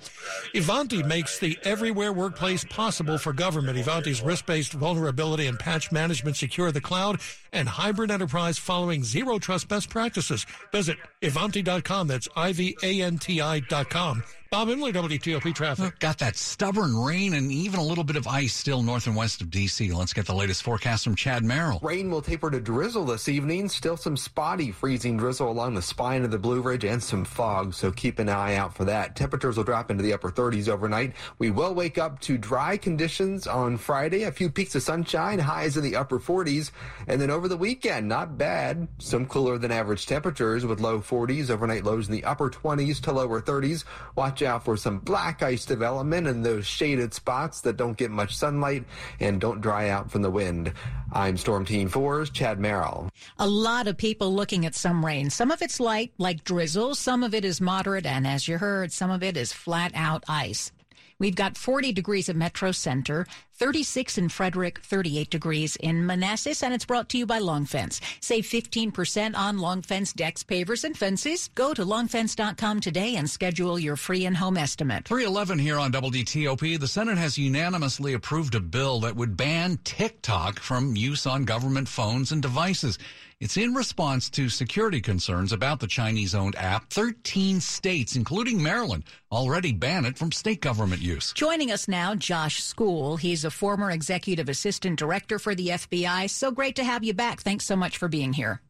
Ivanti 0.55 1.03
makes 1.03 1.39
the 1.39 1.59
everywhere 1.63 2.13
workplace 2.13 2.65
possible 2.65 3.19
for 3.19 3.33
government. 3.33 3.79
Ivanti's 3.79 4.23
risk-based 4.23 4.73
vulnerability 4.73 5.47
and 5.47 5.59
patch 5.59 5.93
management 5.93 6.37
secure 6.37 6.73
the 6.73 6.81
cloud 6.81 7.21
and 7.53 7.69
hybrid 7.69 8.11
enterprise 8.11 8.59
following 8.59 9.05
zero 9.05 9.39
trust 9.39 9.69
best 9.69 9.91
practices. 9.91 10.47
Visit 10.73 10.97
Ivanti.com. 11.23 12.09
That's 12.09 12.29
I-V-A-N-T-I.com. 12.35 14.23
Bob 14.57 14.69
Imler, 14.69 14.91
WTOP 14.91 15.55
traffic. 15.55 15.99
Got 15.99 16.17
that 16.21 16.35
stubborn 16.35 16.97
rain 16.97 17.35
and 17.35 17.53
even 17.53 17.79
a 17.79 17.83
little 17.83 18.05
bit 18.05 18.17
of 18.17 18.27
ice 18.27 18.55
still 18.55 18.83
north 18.83 19.07
and 19.07 19.15
west 19.15 19.43
of 19.43 19.51
D.C. 19.51 19.93
Let's 19.93 20.15
get 20.15 20.25
the 20.25 20.35
latest 20.35 20.63
forecast 20.63 21.05
from 21.05 21.15
Chad 21.15 21.45
Merrill. 21.45 21.79
Rain 21.83 22.11
will 22.11 22.23
taper 22.23 22.51
to 22.51 22.59
drizzle 22.59 23.05
this 23.05 23.29
evening. 23.29 23.69
Still 23.69 23.99
some 23.99 24.17
spotty 24.17 24.73
freezing 24.73 25.19
drizzle 25.19 25.51
along 25.51 25.75
the 25.75 25.83
spine 25.83 26.25
of 26.25 26.31
the 26.31 26.39
Blue 26.39 26.63
Ridge 26.63 26.85
and 26.85 27.03
some 27.03 27.23
fog, 27.23 27.75
so 27.75 27.93
keep 27.93 28.19
an 28.19 28.31
eye 28.31 28.55
out 28.55 28.75
for 28.75 28.87
that. 28.87 29.15
Temperatures 29.15 29.59
will 29.59 29.65
drop 29.65 29.91
into 29.91 30.03
the 30.03 30.15
upper 30.15 30.31
30s 30.31 30.71
overnight. 30.71 31.13
We 31.39 31.51
will 31.51 31.75
wake 31.75 31.99
up 31.99 32.19
to 32.21 32.39
dry 32.39 32.79
conditions 32.79 33.47
on 33.47 33.77
Friday. 33.77 34.23
A 34.23 34.33
few 34.33 34.49
peaks 34.49 34.75
of 34.75 34.83
sunshine, 34.83 35.39
highs 35.39 35.77
in 35.77 35.85
the 35.85 35.97
upper 35.97 36.19
40s. 36.19 36.71
And 37.09 37.21
then 37.21 37.29
over 37.31 37.47
the 37.47 37.59
weekend, 37.59 38.09
not 38.09 38.39
bad. 38.39 38.89
Some 39.01 39.27
cooler 39.27 39.59
than 39.59 39.71
average 39.71 40.07
temperatures 40.07 40.65
with 40.65 40.81
low 40.81 41.01
40s, 41.01 41.51
overnight 41.51 41.85
lows 41.85 42.09
in 42.09 42.15
the 42.15 42.25
upper 42.25 42.49
20s 42.49 43.03
to 43.03 43.13
lower 43.13 43.43
30s. 43.43 43.85
Watch 44.15 44.46
out 44.47 44.65
for 44.65 44.77
some 44.77 44.99
black 44.99 45.43
ice 45.43 45.67
development 45.67 46.27
in 46.27 46.43
those 46.43 46.67
shaded 46.67 47.13
spots 47.13 47.61
that 47.63 47.77
don't 47.77 47.97
get 47.97 48.11
much 48.11 48.35
sunlight 48.37 48.85
and 49.21 49.41
don't 49.41 49.61
dry 49.61 49.91
out 49.91 50.11
from 50.11 50.23
the 50.23 50.31
wind. 50.31 50.73
I'm 51.13 51.37
Storm 51.37 51.65
Team 51.65 51.91
4's 51.91 52.31
Chad 52.31 52.59
Merrill. 52.59 53.11
A 53.39 53.49
lot 53.49 53.89
of 53.89 53.97
people 53.97 54.35
looking 54.35 54.65
at 54.65 54.75
some 54.75 55.05
rain. 55.05 55.29
Some 55.31 55.51
of 55.51 55.61
it's 55.61 55.81
light, 55.81 56.13
like 56.19 56.45
drizzle. 56.45 56.95
Some 56.95 57.23
of 57.23 57.35
it 57.35 57.45
is 57.45 57.61
moderate. 57.61 58.07
And 58.07 58.27
as 58.27 58.49
you 58.49 58.59
heard, 58.59 58.93
some 58.93 59.11
of 59.11 59.23
it 59.23 59.37
is 59.37 59.53
flat 59.53 59.93
out 59.95 60.25
ice. 60.29 60.73
We've 61.19 61.35
got 61.35 61.57
40 61.57 61.93
degrees 61.93 62.29
at 62.29 62.37
Metro 62.37 62.73
Center, 62.73 63.27
36 63.55 64.19
in 64.19 64.29
Frederick, 64.29 64.81
38 64.81 65.31
degrees 65.31 65.77
in 65.77 66.05
Manassas, 66.05 66.63
and 66.63 66.75
it's 66.75 66.85
brought 66.85 67.09
to 67.11 67.19
you 67.19 67.25
by 67.25 67.39
Long 67.39 67.65
Fence. 67.65 68.03
Save 68.21 68.45
15% 68.45 69.35
on 69.35 69.59
Long 69.59 69.81
Fence 69.81 70.13
decks, 70.13 70.45
pavers, 70.45 70.85
and 70.85 70.97
fences. 70.97 71.49
Go 71.55 71.73
to 71.73 71.87
longfence.com 71.87 72.81
today 72.81 73.17
and 73.17 73.31
schedule 73.31 73.79
your 73.79 73.97
free 73.97 74.27
in-home 74.27 74.59
estimate. 74.59 75.07
311 75.07 75.59
here 75.59 75.79
on 75.79 75.91
WTOP. 75.91 76.79
The 76.79 76.87
Senate 76.87 77.17
has 77.17 77.39
unanimously 77.39 78.13
approved 78.13 78.55
a 78.55 78.61
bill 78.61 79.01
that 79.01 79.17
would 79.17 79.39
ban 79.39 79.79
TikTok 79.85 80.61
from 80.61 80.97
use 80.97 81.27
on 81.27 81.47
government 81.47 81.89
phones 81.89 82.33
and 82.33 82.43
devices. 82.43 82.99
It's 83.39 83.59
in 83.59 83.75
response 83.75 84.31
to 84.31 84.49
security 84.49 85.03
concerns 85.03 85.53
about 85.53 85.79
the 85.79 85.87
Chinese 85.87 86.35
owned 86.35 86.57
app. 86.57 86.91
13 86.91 87.61
states, 87.61 88.17
including 88.17 88.63
Maryland, 88.63 89.05
already 89.31 89.73
ban 89.73 90.07
it 90.07 90.17
from 90.17 90.33
state 90.33 90.63
government 90.63 91.03
use. 91.03 91.35
Joining 91.35 91.71
us 91.71 91.87
now, 91.87 92.15
Josh 92.15 92.63
Skule. 92.63 93.21
He's 93.21 93.45
a 93.45 93.51
former 93.51 93.91
executive 93.91 94.49
assistant 94.49 94.99
director 94.99 95.39
for 95.39 95.55
the 95.55 95.69
FBI. 95.69 96.31
So 96.31 96.51
great 96.51 96.77
to 96.77 96.85
have 96.85 97.05
you 97.05 97.13
back. 97.13 97.43
Thanks 97.43 97.67
so 97.67 97.77
much 97.77 97.99
for 97.99 98.09
being 98.09 98.33
here. 98.33 98.63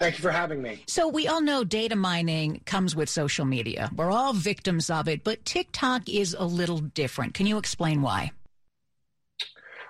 Thank 0.00 0.18
you 0.18 0.22
for 0.22 0.32
having 0.32 0.60
me. 0.60 0.82
So, 0.88 1.08
we 1.08 1.26
all 1.28 1.40
know 1.40 1.64
data 1.64 1.96
mining 1.96 2.60
comes 2.66 2.94
with 2.94 3.08
social 3.08 3.46
media. 3.46 3.90
We're 3.96 4.10
all 4.10 4.34
victims 4.34 4.90
of 4.90 5.08
it, 5.08 5.24
but 5.24 5.44
TikTok 5.46 6.08
is 6.08 6.36
a 6.38 6.44
little 6.44 6.80
different. 6.80 7.34
Can 7.34 7.46
you 7.46 7.56
explain 7.56 8.02
why? 8.02 8.32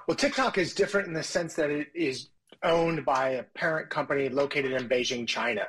Well, 0.07 0.17
TikTok 0.17 0.59
is 0.59 0.75
different 0.75 1.09
in 1.09 1.15
the 1.15 1.25
sense 1.25 1.55
that 1.55 1.71
it 1.71 1.89
is 1.93 2.29
owned 2.67 3.05
by 3.05 3.31
a 3.31 3.43
parent 3.43 3.91
company 3.91 4.29
located 4.29 4.73
in 4.73 4.89
Beijing, 4.89 5.27
China. 5.27 5.67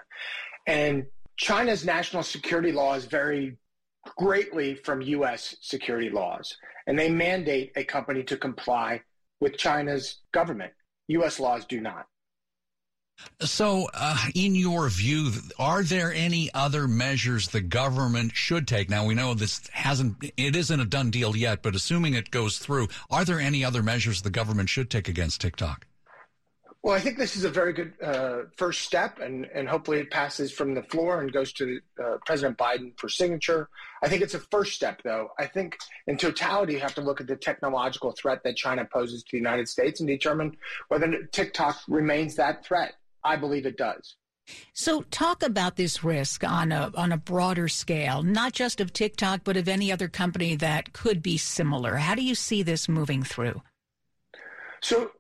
And 0.66 1.06
China's 1.38 1.86
national 1.86 2.24
security 2.24 2.72
laws 2.72 3.06
vary 3.06 3.58
greatly 4.18 4.76
from 4.76 5.02
U.S. 5.02 5.56
security 5.62 6.10
laws, 6.10 6.56
and 6.88 6.98
they 6.98 7.10
mandate 7.10 7.72
a 7.76 7.84
company 7.84 8.24
to 8.24 8.38
comply 8.38 9.02
with 9.40 9.58
China's 9.58 10.22
government. 10.32 10.74
U.S. 11.10 11.40
laws 11.40 11.66
do 11.66 11.80
not. 11.80 12.08
So, 13.42 13.90
uh, 13.96 14.16
in 14.36 14.54
your 14.54 14.90
view, 14.90 15.32
are 15.58 15.82
there 15.82 16.14
any 16.14 16.52
other 16.54 16.88
measures 16.88 17.48
the 17.48 17.62
government 17.62 18.36
should 18.36 18.68
take? 18.68 18.92
Now, 18.92 19.06
we 19.06 19.16
know 19.16 19.34
this 19.34 19.68
hasn't, 19.74 20.18
it 20.38 20.56
isn't 20.56 20.80
a 20.80 20.86
done 20.86 21.10
deal 21.10 21.36
yet, 21.36 21.64
but 21.64 21.76
assuming 21.76 22.14
it 22.14 22.30
goes 22.30 22.60
through, 22.60 22.90
are 23.10 23.26
there 23.26 23.40
any 23.40 23.66
other 23.66 23.82
measures 23.82 24.22
the 24.22 24.30
government 24.30 24.70
should 24.70 24.92
take 24.92 25.08
against 25.08 25.42
TikTok? 25.42 25.87
Well, 26.84 26.96
I 26.96 27.00
think 27.00 27.18
this 27.18 27.36
is 27.36 27.44
a 27.44 27.50
very 27.50 27.74
good 27.74 27.94
uh, 28.02 28.44
first 28.56 28.82
step, 28.82 29.20
and, 29.20 29.46
and 29.46 29.68
hopefully 29.68 30.00
it 30.00 30.12
passes 30.12 30.52
from 30.52 30.74
the 30.76 30.84
floor 30.84 31.22
and 31.22 31.34
goes 31.34 31.52
to 31.54 31.80
uh, 32.02 32.18
President 32.26 32.58
Biden 32.58 32.98
for 32.98 33.10
signature. 33.10 33.68
I 34.04 34.08
think 34.08 34.22
it's 34.22 34.36
a 34.36 34.40
first 34.40 34.74
step, 34.74 35.02
though. 35.04 35.30
I 35.40 35.48
think 35.48 35.78
in 36.06 36.18
totality, 36.18 36.74
you 36.74 36.80
have 36.80 36.96
to 36.96 37.02
look 37.02 37.20
at 37.20 37.28
the 37.28 37.36
technological 37.36 38.12
threat 38.12 38.44
that 38.44 38.56
China 38.56 38.86
poses 38.86 39.24
to 39.24 39.30
the 39.32 39.38
United 39.38 39.68
States 39.68 40.00
and 40.00 40.08
determine 40.08 40.56
whether 40.88 41.24
TikTok 41.32 41.80
remains 41.88 42.36
that 42.36 42.64
threat. 42.64 42.94
I 43.24 43.36
believe 43.36 43.66
it 43.66 43.78
does. 43.78 44.16
So, 44.74 45.02
talk 45.12 45.44
about 45.44 45.76
this 45.76 46.06
risk 46.06 46.44
on 46.46 46.72
a 46.72 46.92
on 46.96 47.12
a 47.12 47.18
broader 47.18 47.68
scale, 47.68 48.24
not 48.24 48.54
just 48.54 48.80
of 48.80 48.94
TikTok, 48.94 49.42
but 49.44 49.58
of 49.58 49.68
any 49.68 49.92
other 49.92 50.08
company 50.08 50.56
that 50.56 50.94
could 50.94 51.22
be 51.22 51.38
similar. 51.38 51.96
How 51.96 52.16
do 52.16 52.24
you 52.24 52.36
see 52.36 52.64
this 52.64 52.88
moving 52.88 53.24
through? 53.24 53.62
So, 54.82 55.12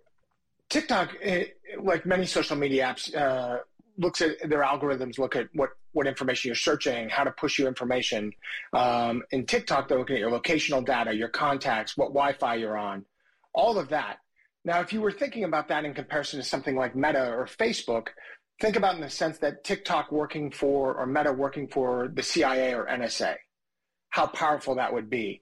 TikTok, 0.69 1.15
eh, 1.21 1.45
like 1.81 2.05
many 2.05 2.25
social 2.25 2.55
media 2.55 2.85
apps, 2.85 3.15
uh, 3.15 3.59
looks 3.97 4.21
at 4.21 4.37
their 4.49 4.61
algorithms, 4.61 5.17
look 5.17 5.35
at 5.35 5.47
what, 5.53 5.71
what 5.91 6.07
information 6.07 6.49
you're 6.49 6.55
searching, 6.55 7.09
how 7.09 7.23
to 7.23 7.31
push 7.31 7.57
you 7.57 7.67
information. 7.67 8.31
Um, 8.73 9.23
in 9.31 9.45
TikTok, 9.45 9.87
they're 9.87 9.97
looking 9.97 10.17
at 10.17 10.19
your 10.19 10.31
locational 10.31 10.85
data, 10.85 11.15
your 11.15 11.29
contacts, 11.29 11.97
what 11.97 12.09
Wi 12.09 12.33
Fi 12.33 12.55
you're 12.55 12.77
on, 12.77 13.05
all 13.53 13.79
of 13.79 13.89
that. 13.89 14.17
Now, 14.65 14.81
if 14.81 14.91
you 14.91 15.01
were 15.01 15.11
thinking 15.11 15.45
about 15.45 15.69
that 15.69 15.85
in 15.85 15.93
comparison 15.93 16.39
to 16.39 16.45
something 16.45 16.75
like 16.75 16.95
Meta 16.95 17.31
or 17.31 17.45
Facebook, 17.45 18.07
think 18.59 18.75
about 18.75 18.95
in 18.95 19.01
the 19.01 19.09
sense 19.09 19.37
that 19.39 19.63
TikTok 19.63 20.11
working 20.11 20.51
for 20.51 20.95
or 20.95 21.05
Meta 21.05 21.31
working 21.31 21.67
for 21.67 22.09
the 22.13 22.23
CIA 22.23 22.73
or 22.73 22.85
NSA, 22.85 23.35
how 24.09 24.27
powerful 24.27 24.75
that 24.75 24.93
would 24.93 25.09
be. 25.09 25.41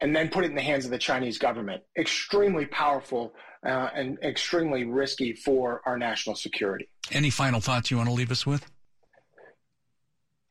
And 0.00 0.14
then 0.14 0.28
put 0.28 0.44
it 0.44 0.50
in 0.50 0.56
the 0.56 0.62
hands 0.62 0.84
of 0.84 0.90
the 0.90 0.98
Chinese 0.98 1.38
government. 1.38 1.82
Extremely 1.98 2.66
powerful 2.66 3.32
uh, 3.66 3.90
and 3.94 4.18
extremely 4.22 4.84
risky 4.84 5.32
for 5.32 5.82
our 5.84 5.98
national 5.98 6.36
security. 6.36 6.88
Any 7.10 7.30
final 7.30 7.60
thoughts 7.60 7.90
you 7.90 7.96
want 7.96 8.08
to 8.08 8.14
leave 8.14 8.30
us 8.30 8.46
with? 8.46 8.64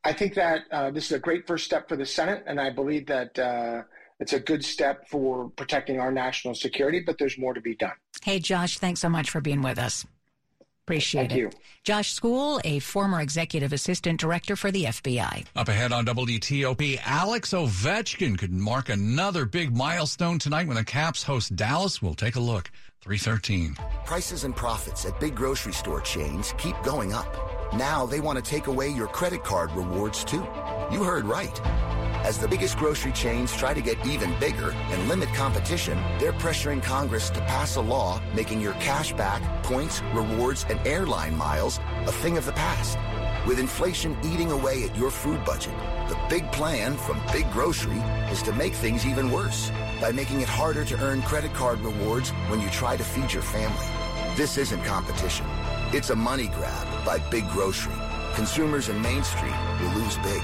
I 0.04 0.12
think 0.12 0.34
that 0.34 0.60
uh, 0.70 0.90
this 0.90 1.06
is 1.06 1.12
a 1.12 1.18
great 1.18 1.46
first 1.46 1.64
step 1.64 1.88
for 1.88 1.96
the 1.96 2.06
Senate, 2.06 2.44
and 2.46 2.60
I 2.60 2.70
believe 2.70 3.06
that 3.06 3.36
uh, 3.38 3.82
it's 4.20 4.32
a 4.32 4.38
good 4.38 4.64
step 4.64 5.08
for 5.08 5.50
protecting 5.56 5.98
our 5.98 6.12
national 6.12 6.54
security, 6.54 7.00
but 7.00 7.18
there's 7.18 7.38
more 7.38 7.54
to 7.54 7.60
be 7.60 7.74
done. 7.74 7.92
Hey, 8.22 8.38
Josh, 8.38 8.78
thanks 8.78 9.00
so 9.00 9.08
much 9.08 9.30
for 9.30 9.40
being 9.40 9.62
with 9.62 9.78
us. 9.78 10.06
Appreciate 10.86 11.30
Thank 11.30 11.32
it. 11.32 11.38
you. 11.38 11.50
Josh 11.82 12.14
Skule, 12.14 12.60
a 12.64 12.78
former 12.78 13.20
executive 13.20 13.72
assistant 13.72 14.20
director 14.20 14.54
for 14.54 14.70
the 14.70 14.84
FBI. 14.84 15.44
Up 15.56 15.68
ahead 15.68 15.90
on 15.90 16.06
WTOP, 16.06 17.00
Alex 17.04 17.52
Ovechkin 17.52 18.38
could 18.38 18.52
mark 18.52 18.88
another 18.88 19.44
big 19.46 19.76
milestone 19.76 20.38
tonight 20.38 20.68
when 20.68 20.76
the 20.76 20.84
Caps 20.84 21.24
host 21.24 21.56
Dallas. 21.56 22.00
We'll 22.00 22.14
take 22.14 22.36
a 22.36 22.40
look. 22.40 22.70
313. 23.02 23.76
Prices 24.04 24.44
and 24.44 24.54
profits 24.54 25.04
at 25.04 25.18
big 25.20 25.34
grocery 25.34 25.72
store 25.72 26.00
chains 26.00 26.54
keep 26.58 26.74
going 26.82 27.12
up. 27.12 27.26
Now 27.74 28.06
they 28.06 28.20
want 28.20 28.36
to 28.36 28.42
take 28.42 28.66
away 28.66 28.88
your 28.88 29.06
credit 29.06 29.44
card 29.44 29.70
rewards 29.72 30.24
too. 30.24 30.44
You 30.90 31.04
heard 31.04 31.24
right. 31.24 31.60
As 32.24 32.38
the 32.38 32.48
biggest 32.48 32.76
grocery 32.78 33.12
chains 33.12 33.52
try 33.52 33.74
to 33.74 33.80
get 33.80 34.04
even 34.04 34.36
bigger 34.40 34.72
and 34.72 35.08
limit 35.08 35.28
competition, 35.34 35.96
they're 36.18 36.32
pressuring 36.32 36.82
Congress 36.82 37.30
to 37.30 37.40
pass 37.42 37.76
a 37.76 37.80
law 37.80 38.20
making 38.34 38.60
your 38.60 38.72
cash 38.74 39.12
back, 39.12 39.40
points, 39.62 40.02
rewards, 40.12 40.66
and 40.68 40.84
airline 40.86 41.36
miles 41.36 41.78
a 42.06 42.12
thing 42.12 42.36
of 42.36 42.44
the 42.44 42.52
past. 42.52 42.98
With 43.46 43.60
inflation 43.60 44.16
eating 44.24 44.50
away 44.50 44.82
at 44.82 44.96
your 44.96 45.12
food 45.12 45.44
budget, 45.44 45.74
the 46.08 46.18
big 46.28 46.50
plan 46.50 46.96
from 46.96 47.20
Big 47.32 47.48
Grocery 47.52 47.98
is 48.32 48.42
to 48.42 48.52
make 48.52 48.74
things 48.74 49.06
even 49.06 49.30
worse 49.30 49.70
by 50.00 50.12
making 50.12 50.40
it 50.40 50.48
harder 50.48 50.84
to 50.84 50.96
earn 51.02 51.22
credit 51.22 51.52
card 51.54 51.80
rewards 51.80 52.30
when 52.48 52.60
you 52.60 52.68
try 52.70 52.96
to 52.96 53.04
feed 53.04 53.32
your 53.32 53.42
family. 53.42 53.86
This 54.36 54.58
isn't 54.58 54.84
competition. 54.84 55.46
It's 55.92 56.10
a 56.10 56.16
money 56.16 56.48
grab 56.48 57.04
by 57.04 57.18
Big 57.30 57.48
Grocery. 57.50 57.94
Consumers 58.34 58.88
in 58.88 59.00
Main 59.00 59.24
Street 59.24 59.54
will 59.80 59.92
lose 59.92 60.16
big. 60.18 60.42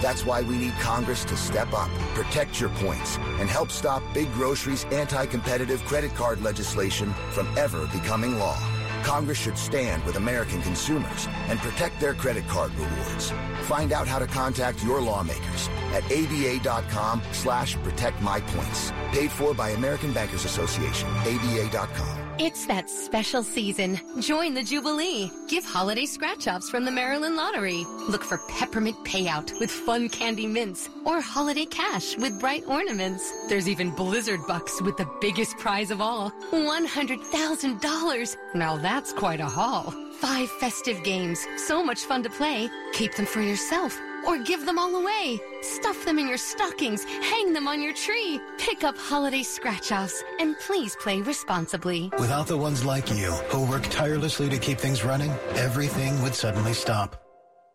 That's 0.00 0.24
why 0.24 0.42
we 0.42 0.56
need 0.56 0.72
Congress 0.74 1.24
to 1.24 1.36
step 1.36 1.72
up, 1.72 1.90
protect 2.14 2.60
your 2.60 2.70
points, 2.70 3.16
and 3.38 3.48
help 3.48 3.70
stop 3.70 4.02
Big 4.14 4.32
Grocery's 4.32 4.84
anti-competitive 4.86 5.84
credit 5.84 6.14
card 6.14 6.40
legislation 6.40 7.12
from 7.32 7.48
ever 7.58 7.86
becoming 7.88 8.38
law. 8.38 8.56
Congress 9.02 9.38
should 9.38 9.58
stand 9.58 10.04
with 10.04 10.16
American 10.16 10.62
consumers 10.62 11.28
and 11.48 11.58
protect 11.60 12.00
their 12.00 12.14
credit 12.14 12.46
card 12.48 12.72
rewards. 12.74 13.32
Find 13.62 13.92
out 13.92 14.06
how 14.06 14.18
to 14.18 14.26
contact 14.26 14.82
your 14.84 15.00
lawmakers 15.00 15.68
at 15.92 16.04
aba.com 16.04 17.22
slash 17.32 17.76
protect 17.76 18.20
my 18.20 18.40
points. 18.40 18.92
Paid 19.12 19.30
for 19.30 19.54
by 19.54 19.70
American 19.70 20.12
Bankers 20.12 20.44
Association, 20.44 21.08
aba.com. 21.08 22.27
It's 22.40 22.66
that 22.66 22.88
special 22.88 23.42
season. 23.42 23.98
Join 24.20 24.54
the 24.54 24.62
Jubilee. 24.62 25.28
Give 25.48 25.64
holiday 25.64 26.06
scratch 26.06 26.46
offs 26.46 26.70
from 26.70 26.84
the 26.84 26.90
Maryland 26.92 27.34
Lottery. 27.34 27.84
Look 28.08 28.22
for 28.22 28.38
peppermint 28.48 28.96
payout 29.04 29.58
with 29.58 29.72
fun 29.72 30.08
candy 30.08 30.46
mints 30.46 30.88
or 31.04 31.20
holiday 31.20 31.64
cash 31.64 32.16
with 32.16 32.38
bright 32.38 32.62
ornaments. 32.68 33.48
There's 33.48 33.68
even 33.68 33.90
blizzard 33.90 34.46
bucks 34.46 34.80
with 34.80 34.96
the 34.96 35.10
biggest 35.20 35.58
prize 35.58 35.90
of 35.90 36.00
all 36.00 36.30
$100,000. 36.52 38.36
Now 38.54 38.76
that's 38.76 39.12
quite 39.12 39.40
a 39.40 39.46
haul. 39.46 39.92
Five 40.20 40.48
festive 40.52 41.02
games. 41.02 41.44
So 41.56 41.82
much 41.84 42.02
fun 42.02 42.22
to 42.22 42.30
play. 42.30 42.70
Keep 42.92 43.16
them 43.16 43.26
for 43.26 43.42
yourself 43.42 43.98
or 44.28 44.38
give 44.38 44.66
them 44.66 44.78
all 44.78 44.94
away. 44.94 45.40
Stuff 45.62 46.04
them 46.04 46.18
in 46.18 46.28
your 46.28 46.36
stockings, 46.36 47.04
hang 47.04 47.54
them 47.54 47.66
on 47.66 47.80
your 47.80 47.94
tree, 47.94 48.38
pick 48.58 48.84
up 48.84 48.96
holiday 48.96 49.42
scratch 49.42 49.90
offs, 49.90 50.22
and 50.38 50.54
please 50.58 50.94
play 50.96 51.22
responsibly. 51.22 52.10
Without 52.18 52.46
the 52.46 52.56
ones 52.56 52.84
like 52.84 53.08
you, 53.08 53.32
who 53.50 53.64
work 53.64 53.84
tirelessly 53.84 54.50
to 54.50 54.58
keep 54.58 54.78
things 54.78 55.02
running, 55.02 55.30
everything 55.56 56.20
would 56.22 56.34
suddenly 56.34 56.74
stop. 56.74 57.24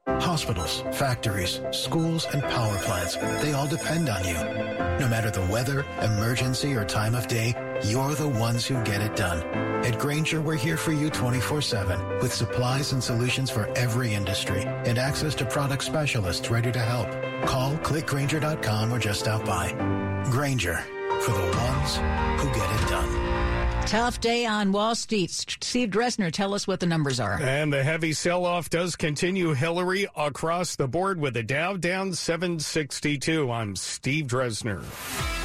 Hospitals, 0.08 0.84
factories, 0.92 1.62
schools, 1.72 2.28
and 2.34 2.44
power 2.44 2.78
plants, 2.80 3.16
they 3.42 3.54
all 3.54 3.68
depend 3.68 4.10
on 4.10 4.24
you. 4.28 4.36
No 5.00 5.08
matter 5.10 5.32
the 5.32 5.46
weather, 5.52 5.86
emergency, 6.02 6.74
or 6.74 6.86
time 6.86 7.16
of 7.16 7.28
day, 7.28 7.54
you're 7.86 8.16
the 8.16 8.28
ones 8.28 8.66
who 8.66 8.82
get 8.84 9.02
it 9.02 9.16
done. 9.16 9.42
At 9.86 10.00
Grainger, 10.00 10.42
we're 10.42 10.56
here 10.56 10.78
for 10.78 10.92
you 10.92 11.10
24-7 11.10 12.22
with 12.22 12.34
supplies 12.34 12.94
and 12.94 13.04
solutions 13.04 13.50
for 13.50 13.68
every 13.78 14.14
industry 14.14 14.64
and 14.64 14.98
access 14.98 15.36
to 15.36 15.46
product 15.46 15.84
specialists 15.84 16.50
ready 16.50 16.72
to 16.72 16.80
help. 16.80 17.10
Call 17.46 17.74
clickgrainger.com 17.78 18.94
or 18.94 19.00
just 19.00 19.22
stop 19.22 19.46
by. 19.46 19.72
Grainger 20.32 20.78
for 21.22 21.32
the 21.32 21.58
ones 21.58 21.96
who 22.42 22.48
get 22.54 22.82
it 22.82 22.90
done. 22.90 23.34
Tough 23.86 24.22
day 24.22 24.46
on 24.46 24.72
Wall 24.72 24.96
Street. 24.96 25.32
Steve 25.32 25.90
Dresner, 25.90 26.32
tell 26.32 26.54
us 26.54 26.66
what 26.66 26.80
the 26.80 26.86
numbers 26.86 27.20
are. 27.20 27.40
And 27.42 27.72
the 27.72 27.84
heavy 27.84 28.14
sell 28.14 28.46
off 28.46 28.70
does 28.70 28.96
continue, 28.96 29.54
Hillary, 29.54 30.08
across 30.16 30.78
the 30.78 30.88
board 30.88 31.20
with 31.20 31.34
the 31.34 31.44
Dow 31.44 31.76
down 31.76 32.14
762. 32.14 33.52
I'm 33.52 33.76
Steve 33.76 34.28
Dresner. 34.28 35.43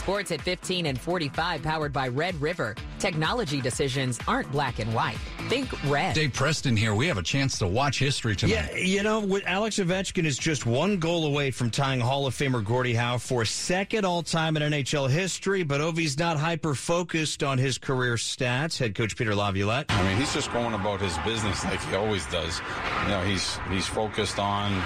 Sports 0.00 0.32
at 0.32 0.40
15 0.40 0.86
and 0.86 0.98
45, 0.98 1.62
powered 1.62 1.92
by 1.92 2.08
Red 2.08 2.34
River. 2.40 2.74
Technology 2.98 3.60
decisions 3.60 4.18
aren't 4.26 4.50
black 4.50 4.78
and 4.78 4.94
white. 4.94 5.18
Think 5.50 5.68
red. 5.90 6.14
Dave 6.14 6.32
Preston 6.32 6.74
here. 6.74 6.94
We 6.94 7.06
have 7.06 7.18
a 7.18 7.22
chance 7.22 7.58
to 7.58 7.66
watch 7.66 7.98
history 7.98 8.34
tonight. 8.34 8.70
Yeah, 8.72 8.78
you 8.78 9.02
know, 9.02 9.38
Alex 9.46 9.78
Ovechkin 9.78 10.24
is 10.24 10.38
just 10.38 10.64
one 10.64 10.96
goal 10.96 11.26
away 11.26 11.50
from 11.50 11.68
tying 11.68 12.00
Hall 12.00 12.26
of 12.26 12.34
Famer 12.34 12.64
Gordie 12.64 12.94
Howe 12.94 13.18
for 13.18 13.44
second 13.44 14.06
all 14.06 14.22
time 14.22 14.56
in 14.56 14.62
NHL 14.72 15.10
history, 15.10 15.64
but 15.64 15.82
Ovi's 15.82 16.18
not 16.18 16.38
hyper 16.38 16.74
focused 16.74 17.42
on 17.42 17.58
his 17.58 17.76
career 17.76 18.14
stats. 18.14 18.78
Head 18.78 18.94
coach 18.94 19.18
Peter 19.18 19.34
Laviolette. 19.34 19.84
I 19.90 20.02
mean, 20.04 20.16
he's 20.16 20.32
just 20.32 20.50
going 20.50 20.72
about 20.72 21.02
his 21.02 21.16
business 21.18 21.62
like 21.66 21.82
he 21.82 21.94
always 21.94 22.24
does. 22.28 22.62
You 23.02 23.08
know, 23.08 23.22
he's 23.22 23.58
he's 23.70 23.86
focused 23.86 24.38
on 24.38 24.82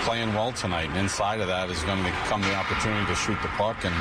playing 0.00 0.34
well 0.34 0.52
tonight, 0.52 0.88
and 0.88 0.98
inside 0.98 1.40
of 1.40 1.46
that 1.46 1.70
is 1.70 1.80
going 1.84 2.02
to 2.02 2.10
come 2.26 2.42
the 2.42 2.54
opportunity 2.54 3.06
to 3.06 3.14
shoot 3.14 3.40
the 3.42 3.48
puck 3.48 3.84
and 3.84 3.94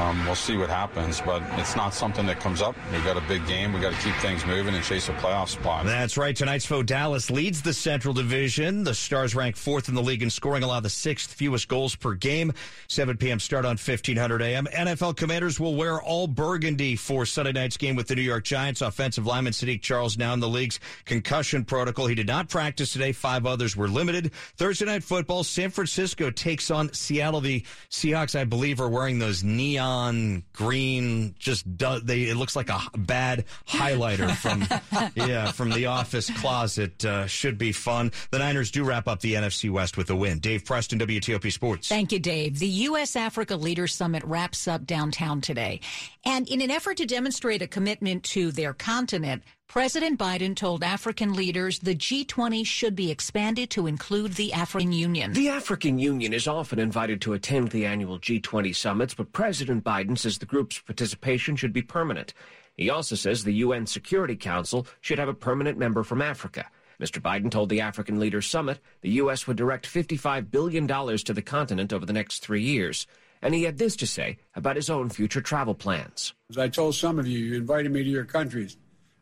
um, 0.00 0.24
we'll 0.24 0.34
see 0.34 0.56
what 0.56 0.70
happens, 0.70 1.20
but 1.20 1.42
it's 1.58 1.76
not 1.76 1.92
something 1.92 2.24
that 2.26 2.40
comes 2.40 2.62
up. 2.62 2.74
We've 2.90 3.04
got 3.04 3.18
a 3.18 3.20
big 3.28 3.46
game. 3.46 3.72
We've 3.72 3.82
got 3.82 3.92
to 3.92 3.98
keep 4.00 4.14
things 4.16 4.46
moving 4.46 4.74
and 4.74 4.82
chase 4.82 5.10
a 5.10 5.12
playoff 5.12 5.48
spot. 5.48 5.84
That's 5.84 6.16
right. 6.16 6.34
Tonight's 6.34 6.64
foe, 6.64 6.82
Dallas, 6.82 7.30
leads 7.30 7.60
the 7.60 7.74
Central 7.74 8.14
Division. 8.14 8.82
The 8.82 8.94
Stars 8.94 9.34
rank 9.34 9.56
fourth 9.56 9.88
in 9.90 9.94
the 9.94 10.02
league 10.02 10.22
in 10.22 10.30
scoring, 10.30 10.62
allow 10.62 10.80
the 10.80 10.88
sixth 10.88 11.34
fewest 11.34 11.68
goals 11.68 11.96
per 11.96 12.14
game. 12.14 12.52
7 12.88 13.18
p.m. 13.18 13.38
start 13.38 13.66
on 13.66 13.72
1500 13.72 14.40
a.m. 14.40 14.66
NFL 14.72 15.16
Commanders 15.16 15.60
will 15.60 15.74
wear 15.74 16.00
all 16.00 16.26
burgundy 16.26 16.96
for 16.96 17.26
Sunday 17.26 17.52
night's 17.52 17.76
game 17.76 17.94
with 17.94 18.08
the 18.08 18.16
New 18.16 18.22
York 18.22 18.44
Giants. 18.44 18.80
Offensive 18.80 19.26
lineman 19.26 19.52
Saahdiq 19.52 19.82
Charles 19.82 20.16
now 20.16 20.32
in 20.32 20.40
the 20.40 20.48
league's 20.48 20.80
concussion 21.04 21.62
protocol. 21.64 22.06
He 22.06 22.14
did 22.14 22.26
not 22.26 22.48
practice 22.48 22.92
today. 22.92 23.12
Five 23.12 23.44
others 23.44 23.76
were 23.76 23.88
limited. 23.88 24.32
Thursday 24.56 24.86
night 24.86 25.04
football, 25.04 25.44
San 25.44 25.68
Francisco 25.68 26.30
takes 26.30 26.70
on 26.70 26.90
Seattle. 26.94 27.42
The 27.42 27.60
Seahawks, 27.90 28.38
I 28.38 28.44
believe, 28.44 28.80
are 28.80 28.88
wearing 28.88 29.18
those 29.18 29.44
neon 29.44 29.89
neon 29.90 30.44
green. 30.52 31.34
Just 31.38 31.76
do, 31.76 32.00
they 32.00 32.22
it 32.24 32.36
looks 32.36 32.56
like 32.56 32.70
a 32.70 32.80
bad 32.96 33.44
highlighter 33.66 34.34
from 34.36 34.66
yeah 35.14 35.52
from 35.52 35.70
the 35.70 35.86
office 35.86 36.30
closet. 36.40 37.04
Uh, 37.04 37.26
should 37.26 37.58
be 37.58 37.72
fun. 37.72 38.12
The 38.30 38.38
Niners 38.38 38.70
do 38.70 38.84
wrap 38.84 39.08
up 39.08 39.20
the 39.20 39.34
NFC 39.34 39.70
West 39.70 39.96
with 39.96 40.10
a 40.10 40.16
win. 40.16 40.38
Dave 40.38 40.64
Preston, 40.64 40.98
WTOP 40.98 41.52
Sports. 41.52 41.88
Thank 41.88 42.12
you, 42.12 42.18
Dave. 42.18 42.58
The 42.58 42.66
U.S. 42.66 43.16
Africa 43.16 43.56
Leaders 43.56 43.94
Summit 43.94 44.22
wraps 44.24 44.68
up 44.68 44.86
downtown 44.86 45.40
today, 45.40 45.80
and 46.24 46.48
in 46.48 46.60
an 46.60 46.70
effort 46.70 46.96
to 46.98 47.06
demonstrate 47.06 47.62
a 47.62 47.66
commitment 47.66 48.24
to 48.24 48.52
their 48.52 48.72
continent. 48.72 49.42
President 49.70 50.18
Biden 50.18 50.56
told 50.56 50.82
African 50.82 51.32
leaders 51.32 51.78
the 51.78 51.94
G20 51.94 52.66
should 52.66 52.96
be 52.96 53.08
expanded 53.08 53.70
to 53.70 53.86
include 53.86 54.32
the 54.32 54.52
African 54.52 54.90
Union. 54.90 55.32
The 55.32 55.48
African 55.48 55.96
Union 55.96 56.32
is 56.32 56.48
often 56.48 56.80
invited 56.80 57.20
to 57.20 57.34
attend 57.34 57.70
the 57.70 57.86
annual 57.86 58.18
G20 58.18 58.74
summits, 58.74 59.14
but 59.14 59.30
President 59.30 59.84
Biden 59.84 60.18
says 60.18 60.38
the 60.38 60.44
group's 60.44 60.80
participation 60.80 61.54
should 61.54 61.72
be 61.72 61.82
permanent. 61.82 62.34
He 62.76 62.90
also 62.90 63.14
says 63.14 63.44
the 63.44 63.62
UN 63.62 63.86
Security 63.86 64.34
Council 64.34 64.88
should 65.02 65.20
have 65.20 65.28
a 65.28 65.34
permanent 65.34 65.78
member 65.78 66.02
from 66.02 66.20
Africa. 66.20 66.66
Mr. 67.00 67.22
Biden 67.22 67.48
told 67.48 67.68
the 67.68 67.80
African 67.80 68.18
Leaders 68.18 68.48
Summit 68.48 68.80
the 69.02 69.10
U.S. 69.22 69.46
would 69.46 69.56
direct 69.56 69.86
$55 69.86 70.50
billion 70.50 70.88
to 70.88 71.32
the 71.32 71.42
continent 71.42 71.92
over 71.92 72.04
the 72.04 72.12
next 72.12 72.40
three 72.40 72.62
years. 72.62 73.06
And 73.40 73.54
he 73.54 73.62
had 73.62 73.78
this 73.78 73.94
to 73.96 74.06
say 74.08 74.38
about 74.56 74.74
his 74.74 74.90
own 74.90 75.10
future 75.10 75.40
travel 75.40 75.76
plans. 75.76 76.34
As 76.50 76.58
I 76.58 76.66
told 76.66 76.96
some 76.96 77.20
of 77.20 77.28
you, 77.28 77.38
you 77.38 77.54
invited 77.54 77.92
me 77.92 78.02
to 78.02 78.10
your 78.10 78.24
countries. 78.24 78.76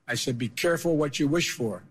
I 0.08 0.14
said, 0.14 0.38
be 0.38 0.48
careful 0.48 0.96
what 0.96 1.18
you 1.18 1.28
wish 1.28 1.50
for, 1.50 1.82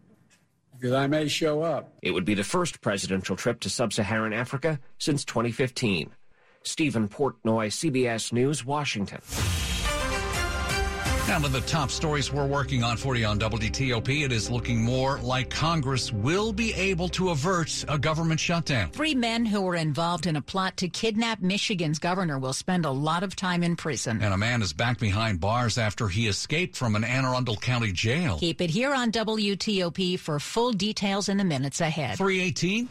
because 0.74 0.94
I 0.94 1.06
may 1.06 1.28
show 1.28 1.62
up. 1.62 1.94
It 2.02 2.12
would 2.12 2.26
be 2.26 2.34
the 2.34 2.44
first 2.44 2.82
presidential 2.82 3.36
trip 3.36 3.60
to 3.62 3.70
sub 3.70 3.94
Saharan 3.94 4.34
Africa 4.34 4.80
since 4.98 5.24
2015. 5.24 6.10
Steven 6.64 7.08
Portnoy, 7.08 7.68
CBS 7.68 8.34
News, 8.34 8.66
Washington. 8.66 9.22
Now 11.28 11.40
to 11.40 11.50
the 11.50 11.60
top 11.62 11.92
stories 11.92 12.32
we're 12.32 12.46
working 12.46 12.84
on 12.84 12.96
for 12.96 13.18
you 13.18 13.26
on 13.26 13.38
WTOP. 13.38 14.24
It 14.24 14.32
is 14.32 14.50
looking 14.50 14.82
more 14.82 15.20
like 15.20 15.50
Congress 15.50 16.12
will 16.14 16.54
be 16.54 16.74
able 16.74 17.10
to 17.10 17.32
avert 17.32 17.84
a 17.90 17.98
government 17.98 18.40
shutdown. 18.40 18.92
Three 18.92 19.14
men 19.14 19.46
who 19.46 19.62
were 19.62 19.76
involved 19.76 20.26
in 20.26 20.38
a 20.38 20.42
plot 20.42 20.78
to 20.78 20.88
kidnap 20.88 21.42
Michigan's 21.42 22.00
governor 22.00 22.40
will 22.40 22.54
spend 22.54 22.86
a 22.86 22.92
lot 22.92 23.24
of 23.24 23.36
time 23.36 23.62
in 23.62 23.76
prison. 23.76 24.22
And 24.22 24.34
a 24.34 24.38
man 24.38 24.62
is 24.62 24.72
back 24.72 25.00
behind 25.00 25.42
bars 25.42 25.78
after 25.78 26.08
he 26.08 26.28
escaped 26.28 26.78
from 26.78 26.96
an 26.96 27.04
Anne 27.04 27.26
Arundel 27.26 27.58
County 27.58 27.92
jail. 27.92 28.38
Keep 28.40 28.62
it 28.62 28.70
here 28.70 28.94
on 28.94 29.12
WTOP 29.12 30.18
for 30.18 30.40
full 30.40 30.72
details 30.72 31.28
in 31.28 31.38
the 31.38 31.44
minutes 31.44 31.82
ahead. 31.82 32.18
318. 32.18 32.88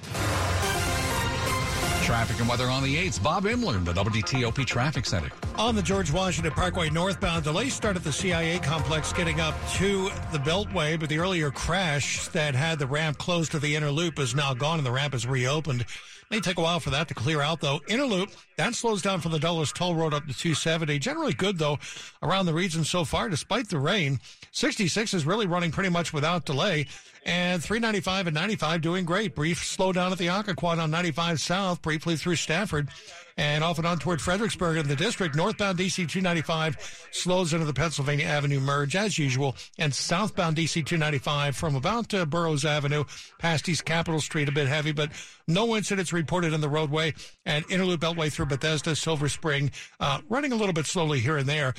Traffic 2.07 2.39
and 2.39 2.49
weather 2.49 2.67
on 2.67 2.85
the 2.85 2.95
8th. 2.95 3.21
Bob 3.21 3.47
Imler, 3.47 3.85
the 3.85 3.93
WTOP 3.93 4.65
Traffic 4.65 5.05
Center. 5.05 5.29
On 5.57 5.75
the 5.75 5.83
George 5.83 6.13
Washington 6.13 6.53
Parkway 6.53 6.89
northbound, 6.89 7.43
delays 7.43 7.75
start 7.75 7.97
at 7.97 8.05
the 8.05 8.13
CIA 8.13 8.61
complex 8.61 9.13
getting 9.13 9.41
up 9.41 9.57
to 9.73 10.05
the 10.31 10.39
Beltway, 10.39 11.01
but 11.01 11.09
the 11.09 11.19
earlier 11.19 11.51
crash 11.51 12.29
that 12.29 12.55
had 12.55 12.79
the 12.79 12.87
ramp 12.87 13.19
closed 13.19 13.51
to 13.51 13.59
the 13.59 13.75
inner 13.75 13.91
loop 13.91 14.21
is 14.21 14.37
now 14.37 14.55
gone 14.55 14.79
and 14.79 14.87
the 14.87 14.93
ramp 14.93 15.15
is 15.15 15.27
reopened. 15.27 15.85
May 16.31 16.39
take 16.39 16.59
a 16.59 16.63
while 16.63 16.79
for 16.79 16.91
that 16.91 17.09
to 17.09 17.15
clear 17.15 17.41
out, 17.41 17.61
though. 17.61 17.81
Inner 17.89 18.07
loop, 18.07 18.31
that 18.57 18.77
slows 18.77 19.03
down 19.03 19.21
from 19.21 19.33
the 19.33 19.41
Dulles 19.41 19.73
Toll 19.73 19.97
Road 19.97 20.15
up 20.15 20.29
to 20.29 20.33
270. 20.33 21.01
Generally 21.01 21.33
good, 21.33 21.59
though, 21.59 21.79
around 22.23 22.47
the 22.47 22.55
region 22.55 22.85
so 22.85 23.05
far, 23.05 23.29
despite 23.29 23.69
the 23.69 23.81
rain. 23.81 24.21
66 24.53 25.13
is 25.13 25.27
really 25.27 25.47
running 25.47 25.73
pretty 25.73 25.91
much 25.91 26.13
without 26.13 26.45
delay. 26.45 26.87
And 27.27 27.61
395 27.63 28.29
and 28.29 28.35
95 28.35 28.81
doing 28.81 29.05
great. 29.05 29.35
Brief 29.35 29.61
slowdown 29.61 30.13
at 30.13 30.19
the 30.19 30.29
Occoquan 30.29 30.79
on 30.79 30.93
95 30.93 31.41
South, 31.41 31.83
briefly 31.83 32.17
through 32.17 32.37
Stafford 32.37 32.89
and 33.37 33.63
off 33.63 33.79
and 33.79 33.87
on 33.87 33.99
toward 33.99 34.21
Fredericksburg 34.21 34.79
in 34.79 34.89
the 34.89 34.97
district. 34.97 35.35
Northbound 35.35 35.79
DC 35.79 35.97
295 36.09 37.09
slows 37.11 37.53
into 37.53 37.67
the 37.67 37.75
Pennsylvania 37.75 38.27
Avenue 38.27 38.61
merge 38.61 38.97
as 38.97 39.19
usual, 39.19 39.57
and 39.79 39.95
southbound 39.95 40.57
DC 40.57 40.87
295 40.87 41.57
from 41.57 41.77
about 41.77 42.15
uh, 42.15 42.25
Burroughs 42.25 42.65
Avenue 42.65 43.05
past 43.39 43.69
East 43.69 43.85
Capitol 43.85 44.21
Street 44.21 44.49
a 44.49 44.53
bit 44.53 44.69
heavy, 44.69 44.93
but 44.93 45.11
no 45.47 45.77
incidents 45.77 46.13
reported 46.13 46.53
in 46.53 46.61
the 46.61 46.69
roadway. 46.69 47.13
And 47.45 47.67
Interloop 47.69 47.99
Beltway 47.99 48.33
through 48.33 48.47
Bethesda, 48.47 48.97
Silver 48.97 49.29
Spring, 49.29 49.71
uh, 50.01 50.21
running 50.29 50.53
a 50.53 50.57
little 50.57 50.73
bit 50.73 50.87
slowly 50.87 51.21
here 51.21 51.37
and 51.37 51.49
there. 51.49 51.75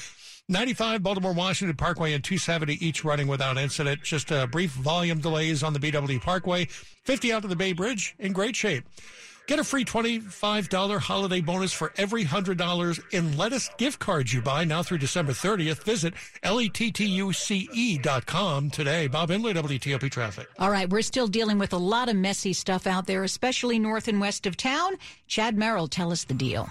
95 0.49 1.03
Baltimore 1.03 1.33
Washington 1.33 1.75
Parkway 1.75 2.13
and 2.13 2.23
270 2.23 2.85
each 2.85 3.03
running 3.03 3.27
without 3.27 3.57
incident. 3.57 4.01
Just 4.01 4.31
a 4.31 4.47
brief 4.47 4.71
volume 4.71 5.19
delays 5.19 5.61
on 5.61 5.73
the 5.73 5.79
BW 5.79 6.21
Parkway. 6.21 6.65
50 7.03 7.33
out 7.33 7.41
to 7.41 7.49
the 7.49 7.55
Bay 7.55 7.73
Bridge 7.73 8.15
in 8.17 8.31
great 8.31 8.55
shape. 8.55 8.85
Get 9.47 9.59
a 9.59 9.63
free 9.63 9.83
$25 9.83 10.99
holiday 10.99 11.41
bonus 11.41 11.73
for 11.73 11.91
every 11.97 12.23
$100 12.23 13.01
in 13.11 13.37
lettuce 13.37 13.69
gift 13.77 13.99
cards 13.99 14.33
you 14.33 14.41
buy 14.41 14.63
now 14.63 14.83
through 14.83 14.99
December 14.99 15.33
30th. 15.33 15.83
Visit 15.83 16.13
lettuce.com 16.43 18.69
today. 18.69 19.07
Bob 19.07 19.29
Imler, 19.29 19.53
WTOP 19.53 20.11
Traffic. 20.11 20.47
All 20.59 20.71
right, 20.71 20.89
we're 20.89 21.01
still 21.01 21.27
dealing 21.27 21.59
with 21.59 21.73
a 21.73 21.77
lot 21.77 22.07
of 22.07 22.15
messy 22.15 22.53
stuff 22.53 22.87
out 22.87 23.05
there, 23.05 23.23
especially 23.23 23.79
north 23.79 24.07
and 24.07 24.21
west 24.21 24.45
of 24.45 24.55
town. 24.55 24.95
Chad 25.27 25.57
Merrill, 25.57 25.87
tell 25.87 26.11
us 26.11 26.25
the 26.25 26.33
deal. 26.33 26.69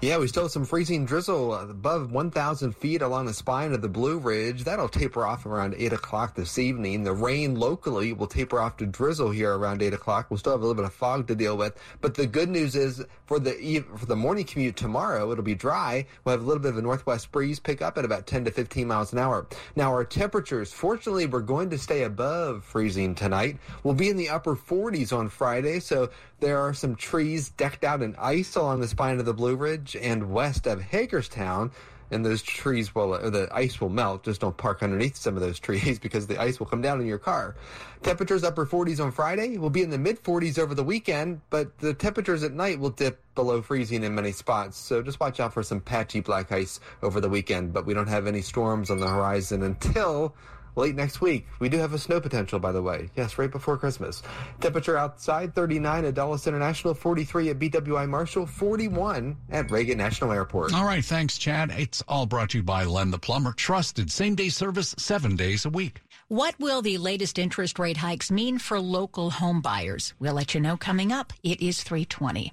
Yeah, 0.00 0.18
we 0.18 0.28
still 0.28 0.44
have 0.44 0.52
some 0.52 0.64
freezing 0.64 1.06
drizzle 1.06 1.54
above 1.54 2.12
1,000 2.12 2.72
feet 2.76 3.02
along 3.02 3.26
the 3.26 3.34
spine 3.34 3.72
of 3.72 3.82
the 3.82 3.88
Blue 3.88 4.18
Ridge. 4.18 4.62
That'll 4.62 4.88
taper 4.88 5.26
off 5.26 5.44
around 5.44 5.74
8 5.76 5.92
o'clock 5.92 6.36
this 6.36 6.56
evening. 6.58 7.02
The 7.02 7.12
rain 7.12 7.56
locally 7.56 8.12
will 8.12 8.28
taper 8.28 8.60
off 8.60 8.76
to 8.76 8.86
drizzle 8.86 9.30
here 9.30 9.56
around 9.56 9.82
8 9.82 9.94
o'clock. 9.94 10.30
We'll 10.30 10.38
still 10.38 10.52
have 10.52 10.60
a 10.60 10.64
little 10.64 10.80
bit 10.80 10.84
of 10.84 10.94
fog 10.94 11.26
to 11.28 11.34
deal 11.34 11.56
with. 11.56 11.76
But 12.00 12.14
the 12.14 12.26
good 12.26 12.48
news 12.48 12.76
is 12.76 13.04
for 13.26 13.40
the 13.40 13.84
for 13.96 14.06
the 14.06 14.14
morning 14.14 14.44
commute 14.44 14.76
tomorrow, 14.76 15.32
it'll 15.32 15.42
be 15.42 15.56
dry. 15.56 16.06
We'll 16.24 16.34
have 16.34 16.42
a 16.42 16.46
little 16.46 16.62
bit 16.62 16.70
of 16.70 16.78
a 16.78 16.82
northwest 16.82 17.32
breeze 17.32 17.58
pick 17.58 17.82
up 17.82 17.98
at 17.98 18.04
about 18.04 18.26
10 18.26 18.44
to 18.44 18.50
15 18.52 18.86
miles 18.86 19.12
an 19.12 19.18
hour. 19.18 19.48
Now, 19.74 19.90
our 19.90 20.04
temperatures, 20.04 20.72
fortunately, 20.72 21.26
we're 21.26 21.40
going 21.40 21.70
to 21.70 21.78
stay 21.78 22.04
above 22.04 22.64
freezing 22.64 23.16
tonight. 23.16 23.58
We'll 23.82 23.94
be 23.94 24.10
in 24.10 24.16
the 24.16 24.28
upper 24.28 24.54
40s 24.54 25.12
on 25.12 25.28
Friday. 25.28 25.80
So 25.80 26.10
there 26.40 26.58
are 26.60 26.72
some 26.74 26.94
trees 26.94 27.50
decked 27.50 27.84
out 27.84 28.02
in 28.02 28.14
ice 28.16 28.54
along 28.54 28.80
the 28.80 28.88
spine 28.88 29.18
of 29.18 29.24
the 29.24 29.34
Blue 29.34 29.56
Ridge 29.56 29.96
and 30.00 30.30
west 30.30 30.66
of 30.66 30.80
Hagerstown. 30.80 31.72
And 32.10 32.24
those 32.24 32.42
trees 32.42 32.94
will, 32.94 33.14
or 33.14 33.28
the 33.28 33.50
ice 33.52 33.82
will 33.82 33.90
melt. 33.90 34.24
Just 34.24 34.40
don't 34.40 34.56
park 34.56 34.82
underneath 34.82 35.16
some 35.16 35.34
of 35.34 35.42
those 35.42 35.58
trees 35.60 35.98
because 35.98 36.26
the 36.26 36.40
ice 36.40 36.58
will 36.58 36.66
come 36.66 36.80
down 36.80 37.02
in 37.02 37.06
your 37.06 37.18
car. 37.18 37.54
Temperatures 38.02 38.44
upper 38.44 38.64
40s 38.64 39.04
on 39.04 39.12
Friday. 39.12 39.58
will 39.58 39.68
be 39.68 39.82
in 39.82 39.90
the 39.90 39.98
mid 39.98 40.22
40s 40.22 40.58
over 40.58 40.74
the 40.74 40.84
weekend, 40.84 41.42
but 41.50 41.76
the 41.80 41.92
temperatures 41.92 42.42
at 42.42 42.52
night 42.52 42.78
will 42.78 42.90
dip 42.90 43.22
below 43.34 43.60
freezing 43.60 44.04
in 44.04 44.14
many 44.14 44.32
spots. 44.32 44.78
So 44.78 45.02
just 45.02 45.20
watch 45.20 45.38
out 45.38 45.52
for 45.52 45.62
some 45.62 45.80
patchy 45.80 46.20
black 46.20 46.50
ice 46.50 46.80
over 47.02 47.20
the 47.20 47.28
weekend. 47.28 47.74
But 47.74 47.84
we 47.84 47.92
don't 47.92 48.08
have 48.08 48.26
any 48.26 48.40
storms 48.40 48.90
on 48.90 49.00
the 49.00 49.08
horizon 49.08 49.62
until 49.62 50.34
late 50.78 50.94
next 50.94 51.20
week. 51.20 51.46
We 51.58 51.68
do 51.68 51.76
have 51.76 51.92
a 51.92 51.98
snow 51.98 52.20
potential, 52.20 52.58
by 52.58 52.72
the 52.72 52.80
way. 52.80 53.10
Yes, 53.16 53.36
right 53.36 53.50
before 53.50 53.76
Christmas. 53.76 54.22
Temperature 54.60 54.96
outside 54.96 55.54
39 55.54 56.06
at 56.06 56.14
Dulles 56.14 56.46
International, 56.46 56.94
43 56.94 57.50
at 57.50 57.58
BWI 57.58 58.08
Marshall, 58.08 58.46
41 58.46 59.36
at 59.50 59.70
Reagan 59.70 59.98
National 59.98 60.32
Airport. 60.32 60.72
All 60.72 60.86
right, 60.86 61.04
thanks, 61.04 61.36
Chad. 61.36 61.70
It's 61.72 62.02
all 62.08 62.24
brought 62.24 62.50
to 62.50 62.58
you 62.58 62.62
by 62.62 62.84
Len 62.84 63.10
the 63.10 63.18
Plumber. 63.18 63.52
Trusted 63.52 64.10
same 64.10 64.34
day 64.34 64.48
service 64.48 64.94
seven 64.96 65.36
days 65.36 65.66
a 65.66 65.70
week. 65.70 66.00
What 66.30 66.60
will 66.60 66.82
the 66.82 66.98
latest 66.98 67.38
interest 67.38 67.78
rate 67.78 67.96
hikes 67.96 68.30
mean 68.30 68.58
for 68.58 68.78
local 68.78 69.30
home 69.30 69.62
buyers? 69.62 70.12
We'll 70.18 70.34
let 70.34 70.52
you 70.52 70.60
know 70.60 70.76
coming 70.76 71.10
up. 71.10 71.32
It 71.42 71.62
is 71.62 71.82
320. 71.82 72.52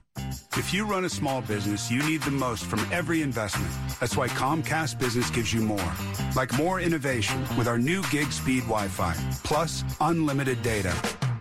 If 0.53 0.73
you 0.73 0.85
run 0.85 1.03
a 1.03 1.09
small 1.09 1.41
business, 1.41 1.91
you 1.91 2.01
need 2.07 2.21
the 2.21 2.31
most 2.31 2.63
from 2.67 2.79
every 2.89 3.21
investment. 3.21 3.69
That's 3.99 4.15
why 4.15 4.29
Comcast 4.29 4.97
Business 4.97 5.29
gives 5.29 5.53
you 5.53 5.59
more. 5.59 5.93
Like 6.37 6.57
more 6.57 6.79
innovation 6.79 7.41
with 7.57 7.67
our 7.67 7.77
new 7.77 8.01
gig 8.03 8.31
speed 8.31 8.61
Wi 8.61 8.87
Fi, 8.87 9.13
plus 9.43 9.83
unlimited 9.99 10.61
data. 10.61 10.95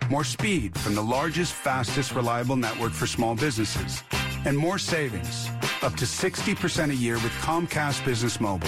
More 0.09 0.25
speed 0.25 0.77
from 0.77 0.93
the 0.95 1.03
largest, 1.03 1.53
fastest, 1.53 2.15
reliable 2.15 2.57
network 2.57 2.91
for 2.91 3.07
small 3.07 3.35
businesses. 3.35 4.03
And 4.43 4.57
more 4.57 4.77
savings, 4.77 5.49
up 5.81 5.95
to 5.95 6.03
60% 6.03 6.89
a 6.89 6.95
year 6.95 7.13
with 7.13 7.31
Comcast 7.39 8.03
Business 8.03 8.41
Mobile. 8.41 8.67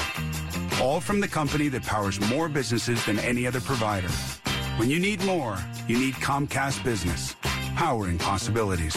All 0.80 1.02
from 1.02 1.20
the 1.20 1.28
company 1.28 1.70
that 1.70 1.82
powers 1.82 2.20
more 2.30 2.48
businesses 2.48 3.04
than 3.04 3.18
any 3.20 3.48
other 3.48 3.60
provider. 3.60 4.10
When 4.78 4.92
you 4.92 5.00
need 5.00 5.24
more, 5.26 5.58
you 5.88 5.98
need 5.98 6.13
Comcast 6.16 6.84
Business, 6.84 7.36
powering 7.76 8.20
possibilities. 8.20 8.96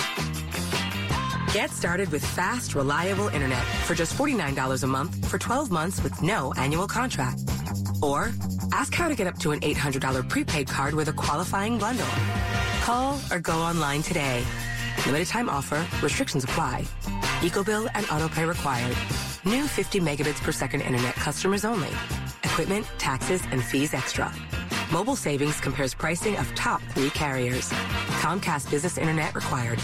Get 1.55 1.71
started 1.71 2.11
with 2.11 2.23
fast, 2.23 2.75
reliable 2.75 3.29
internet 3.29 3.65
for 3.87 3.95
just 3.95 4.15
$49 4.15 4.83
a 4.83 4.87
month 4.87 5.27
for 5.27 5.39
12 5.39 5.71
months 5.71 6.03
with 6.03 6.23
no 6.23 6.53
annual 6.59 6.87
contract. 6.87 7.41
Or 8.03 8.31
ask 8.73 8.93
how 8.93 9.09
to 9.09 9.15
get 9.15 9.27
up 9.27 9.39
to 9.39 9.53
an 9.53 9.61
$800 9.61 10.29
prepaid 10.29 10.69
card 10.69 10.93
with 10.93 11.09
a 11.09 11.15
qualifying 11.15 11.79
bundle. 11.79 12.07
Call 12.83 13.19
or 13.33 13.41
go 13.41 13.55
online 13.55 14.03
today. 14.03 14.45
Limited 15.07 15.29
time 15.29 15.49
offer, 15.49 15.87
restrictions 16.05 16.45
apply. 16.45 16.85
EcoBill 17.41 17.89
and 17.95 18.05
autopay 18.07 18.47
required. 18.47 19.30
New 19.47 19.67
50 19.67 20.01
megabits 20.01 20.43
per 20.43 20.53
second 20.53 20.83
internet 20.83 21.15
customers 21.15 21.65
only. 21.65 21.89
Equipment, 22.45 22.85
taxes, 22.99 23.43
and 23.51 23.65
fees 23.65 23.95
extra. 23.95 24.31
Mobile 24.93 25.17
savings 25.17 25.59
compares 25.61 25.95
pricing 25.95 26.37
of 26.37 26.55
top 26.55 26.83
three 26.91 27.09
carriers. 27.09 27.71
Comcast 28.21 28.71
Business 28.71 28.99
Internet 28.99 29.35
required. 29.35 29.79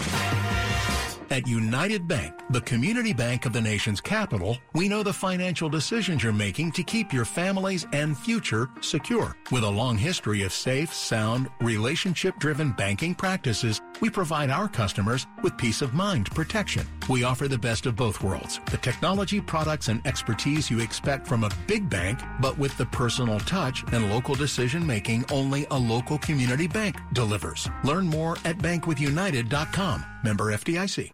At 1.29 1.45
United 1.45 2.07
Bank, 2.07 2.33
the 2.51 2.61
community 2.61 3.11
bank 3.13 3.45
of 3.45 3.51
the 3.51 3.59
nation's 3.59 3.99
capital, 3.99 4.57
we 4.73 4.87
know 4.87 5.03
the 5.03 5.11
financial 5.11 5.67
decisions 5.67 6.23
you're 6.23 6.31
making 6.31 6.71
to 6.71 6.83
keep 6.83 7.11
your 7.11 7.25
families 7.25 7.85
and 7.91 8.17
future 8.17 8.69
secure. 8.79 9.35
With 9.51 9.63
a 9.63 9.69
long 9.69 9.97
history 9.97 10.43
of 10.43 10.53
safe, 10.53 10.93
sound, 10.93 11.49
relationship-driven 11.59 12.71
banking 12.71 13.13
practices, 13.13 13.81
we 14.01 14.09
provide 14.09 14.49
our 14.49 14.67
customers 14.67 15.27
with 15.43 15.57
peace 15.57 15.81
of 15.81 15.93
mind 15.93 16.29
protection. 16.31 16.85
We 17.09 17.23
offer 17.23 17.47
the 17.47 17.57
best 17.57 17.85
of 17.85 17.95
both 17.95 18.21
worlds, 18.23 18.59
the 18.71 18.77
technology, 18.77 19.41
products, 19.41 19.87
and 19.87 20.05
expertise 20.05 20.69
you 20.69 20.79
expect 20.79 21.27
from 21.27 21.43
a 21.43 21.51
big 21.67 21.89
bank, 21.89 22.19
but 22.41 22.57
with 22.57 22.77
the 22.77 22.85
personal 22.87 23.39
touch 23.41 23.83
and 23.93 24.09
local 24.09 24.35
decision 24.35 24.85
making 24.85 25.25
only 25.31 25.65
a 25.71 25.77
local 25.77 26.17
community 26.17 26.67
bank 26.67 26.97
delivers. 27.13 27.69
Learn 27.83 28.07
more 28.07 28.37
at 28.45 28.57
bankwithunited.com. 28.57 30.05
Member 30.23 30.45
FDIC. 30.53 31.11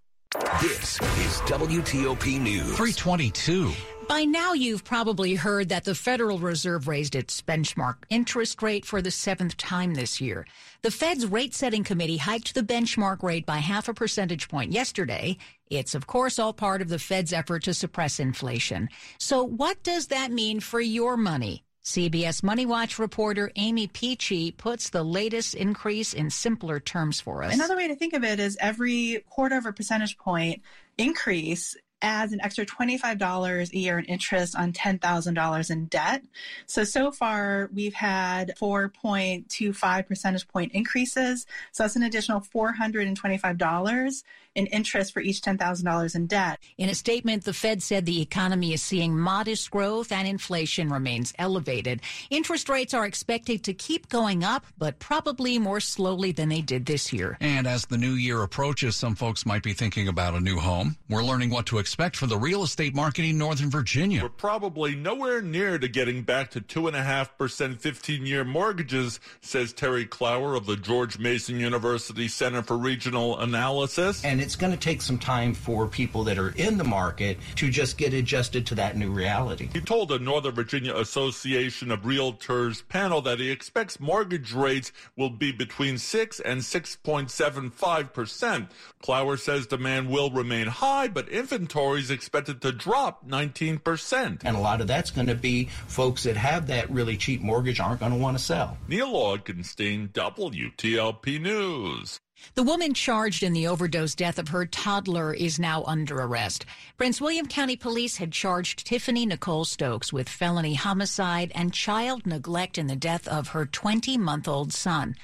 This 0.61 0.99
is 0.99 1.41
WTOP 1.41 2.41
News. 2.41 2.75
322. 2.75 3.71
By 4.07 4.25
now, 4.25 4.53
you've 4.53 4.83
probably 4.83 5.35
heard 5.35 5.69
that 5.69 5.85
the 5.85 5.95
Federal 5.95 6.37
Reserve 6.37 6.87
raised 6.87 7.15
its 7.15 7.41
benchmark 7.41 7.95
interest 8.09 8.61
rate 8.61 8.85
for 8.85 9.01
the 9.01 9.11
seventh 9.11 9.57
time 9.57 9.93
this 9.93 10.19
year. 10.19 10.45
The 10.81 10.91
Fed's 10.91 11.25
rate 11.25 11.53
setting 11.53 11.83
committee 11.83 12.17
hiked 12.17 12.53
the 12.53 12.63
benchmark 12.63 13.23
rate 13.23 13.45
by 13.45 13.57
half 13.57 13.87
a 13.87 13.93
percentage 13.93 14.49
point 14.49 14.71
yesterday. 14.71 15.37
It's, 15.69 15.95
of 15.95 16.07
course, 16.07 16.37
all 16.37 16.53
part 16.53 16.81
of 16.81 16.89
the 16.89 16.99
Fed's 16.99 17.33
effort 17.33 17.63
to 17.63 17.73
suppress 17.73 18.19
inflation. 18.19 18.89
So, 19.17 19.43
what 19.43 19.81
does 19.83 20.07
that 20.07 20.31
mean 20.31 20.59
for 20.59 20.81
your 20.81 21.17
money? 21.17 21.63
CBS 21.83 22.43
Money 22.43 22.65
Watch 22.65 22.97
reporter 22.97 23.51
Aimee 23.57 23.87
Picchi 23.87 24.55
puts 24.55 24.89
the 24.89 25.03
latest 25.03 25.53
increase 25.53 26.13
in 26.13 26.29
simpler 26.29 26.79
terms 26.79 27.19
for 27.19 27.43
us. 27.43 27.53
Another 27.53 27.75
way 27.75 27.89
to 27.89 27.95
think 27.95 28.13
of 28.13 28.23
it 28.23 28.39
is 28.39 28.57
every 28.61 29.23
quarter 29.29 29.57
of 29.57 29.65
a 29.65 29.73
percentage 29.73 30.17
point 30.17 30.61
increase 30.97 31.75
adds 32.03 32.33
an 32.33 32.41
extra 32.41 32.65
$25 32.65 33.73
a 33.73 33.77
year 33.77 33.97
in 33.97 34.05
interest 34.05 34.55
on 34.55 34.73
$10,000 34.73 35.71
in 35.71 35.85
debt. 35.85 36.23
So, 36.67 36.83
so 36.83 37.11
far 37.11 37.69
we've 37.73 37.93
had 37.93 38.53
4.25 38.59 40.07
percentage 40.07 40.47
point 40.47 40.73
increases. 40.73 41.47
So 41.71 41.83
that's 41.83 41.95
an 41.95 42.03
additional 42.03 42.41
$425 42.41 44.23
in 44.55 44.67
interest 44.67 45.13
for 45.13 45.19
each 45.19 45.41
$10,000 45.41 46.15
in 46.15 46.27
debt. 46.27 46.59
In 46.77 46.89
a 46.89 46.95
statement, 46.95 47.43
the 47.43 47.53
Fed 47.53 47.81
said 47.81 48.05
the 48.05 48.21
economy 48.21 48.73
is 48.73 48.81
seeing 48.81 49.17
modest 49.17 49.71
growth 49.71 50.11
and 50.11 50.27
inflation 50.27 50.89
remains 50.89 51.33
elevated. 51.39 52.01
Interest 52.29 52.69
rates 52.69 52.93
are 52.93 53.05
expected 53.05 53.63
to 53.63 53.73
keep 53.73 54.09
going 54.09 54.43
up, 54.43 54.65
but 54.77 54.99
probably 54.99 55.59
more 55.59 55.79
slowly 55.79 56.31
than 56.31 56.49
they 56.49 56.61
did 56.61 56.85
this 56.85 57.11
year. 57.11 57.37
And 57.39 57.67
as 57.67 57.85
the 57.85 57.97
new 57.97 58.13
year 58.13 58.43
approaches, 58.43 58.95
some 58.95 59.15
folks 59.15 59.45
might 59.45 59.63
be 59.63 59.73
thinking 59.73 60.07
about 60.07 60.35
a 60.35 60.39
new 60.39 60.57
home. 60.57 60.97
We're 61.09 61.23
learning 61.23 61.49
what 61.49 61.65
to 61.67 61.79
expect 61.79 62.15
for 62.15 62.27
the 62.27 62.37
real 62.37 62.63
estate 62.63 62.95
market 62.95 63.25
in 63.25 63.37
Northern 63.37 63.69
Virginia. 63.69 64.21
We're 64.21 64.29
probably 64.29 64.95
nowhere 64.95 65.41
near 65.41 65.79
to 65.79 65.87
getting 65.87 66.23
back 66.23 66.51
to 66.51 66.61
2.5% 66.61 67.79
15 67.79 68.25
year 68.25 68.43
mortgages, 68.43 69.19
says 69.41 69.73
Terry 69.73 70.05
Clower 70.05 70.55
of 70.55 70.65
the 70.65 70.75
George 70.75 71.17
Mason 71.17 71.59
University 71.59 72.27
Center 72.27 72.61
for 72.61 72.77
Regional 72.77 73.39
Analysis. 73.39 74.23
And 74.23 74.42
it's 74.43 74.57
going 74.57 74.73
to 74.73 74.77
take 74.77 75.01
some 75.01 75.17
time 75.17 75.53
for 75.53 75.87
people 75.87 76.25
that 76.25 76.37
are 76.37 76.49
in 76.57 76.77
the 76.77 76.83
market 76.83 77.37
to 77.55 77.69
just 77.69 77.97
get 77.97 78.13
adjusted 78.13 78.67
to 78.67 78.75
that 78.75 78.97
new 78.97 79.09
reality. 79.09 79.69
He 79.71 79.79
told 79.79 80.09
the 80.09 80.19
Northern 80.19 80.53
Virginia 80.53 80.93
Association 80.95 81.91
of 81.91 82.01
Realtors 82.01 82.85
panel 82.87 83.21
that 83.21 83.39
he 83.39 83.49
expects 83.49 84.01
mortgage 84.01 84.51
rates 84.51 84.91
will 85.15 85.29
be 85.29 85.53
between 85.53 85.97
6 85.97 86.39
and 86.41 86.59
6.75 86.59 88.13
percent. 88.13 88.69
Clower 89.01 89.37
says 89.37 89.65
demand 89.65 90.09
will 90.09 90.29
remain 90.29 90.67
high, 90.67 91.07
but 91.07 91.29
inventory 91.29 92.01
is 92.01 92.11
expected 92.11 92.61
to 92.61 92.73
drop 92.73 93.25
19 93.25 93.79
percent. 93.79 94.41
And 94.43 94.57
a 94.57 94.59
lot 94.59 94.81
of 94.81 94.87
that's 94.87 95.09
going 95.09 95.27
to 95.27 95.35
be 95.35 95.69
folks 95.87 96.23
that 96.23 96.35
have 96.35 96.67
that 96.67 96.91
really 96.91 97.15
cheap 97.15 97.41
mortgage 97.41 97.79
aren't 97.79 98.01
going 98.01 98.11
to 98.11 98.17
want 98.17 98.37
to 98.37 98.43
sell. 98.43 98.77
Neil 98.89 99.13
Augenstein, 99.13 100.09
WTOP 100.11 101.41
News. 101.41 102.19
The 102.55 102.63
woman 102.63 102.93
charged 102.93 103.41
in 103.41 103.53
the 103.53 103.67
overdose 103.67 104.15
death 104.15 104.37
of 104.37 104.49
her 104.49 104.65
toddler 104.65 105.33
is 105.33 105.59
now 105.59 105.83
under 105.85 106.17
arrest. 106.21 106.65
Prince 106.97 107.19
William 107.19 107.47
County 107.47 107.75
Police 107.75 108.17
had 108.17 108.31
charged 108.31 108.85
Tiffany 108.85 109.25
Nicole 109.25 109.65
Stokes 109.65 110.13
with 110.13 110.29
felony 110.29 110.75
homicide 110.75 111.51
and 111.55 111.73
child 111.73 112.27
neglect 112.27 112.77
in 112.77 112.87
the 112.87 112.95
death 112.95 113.27
of 113.27 113.49
her 113.49 113.65
20 113.65 114.17
month 114.17 114.47
old 114.47 114.71
son. 114.71 115.15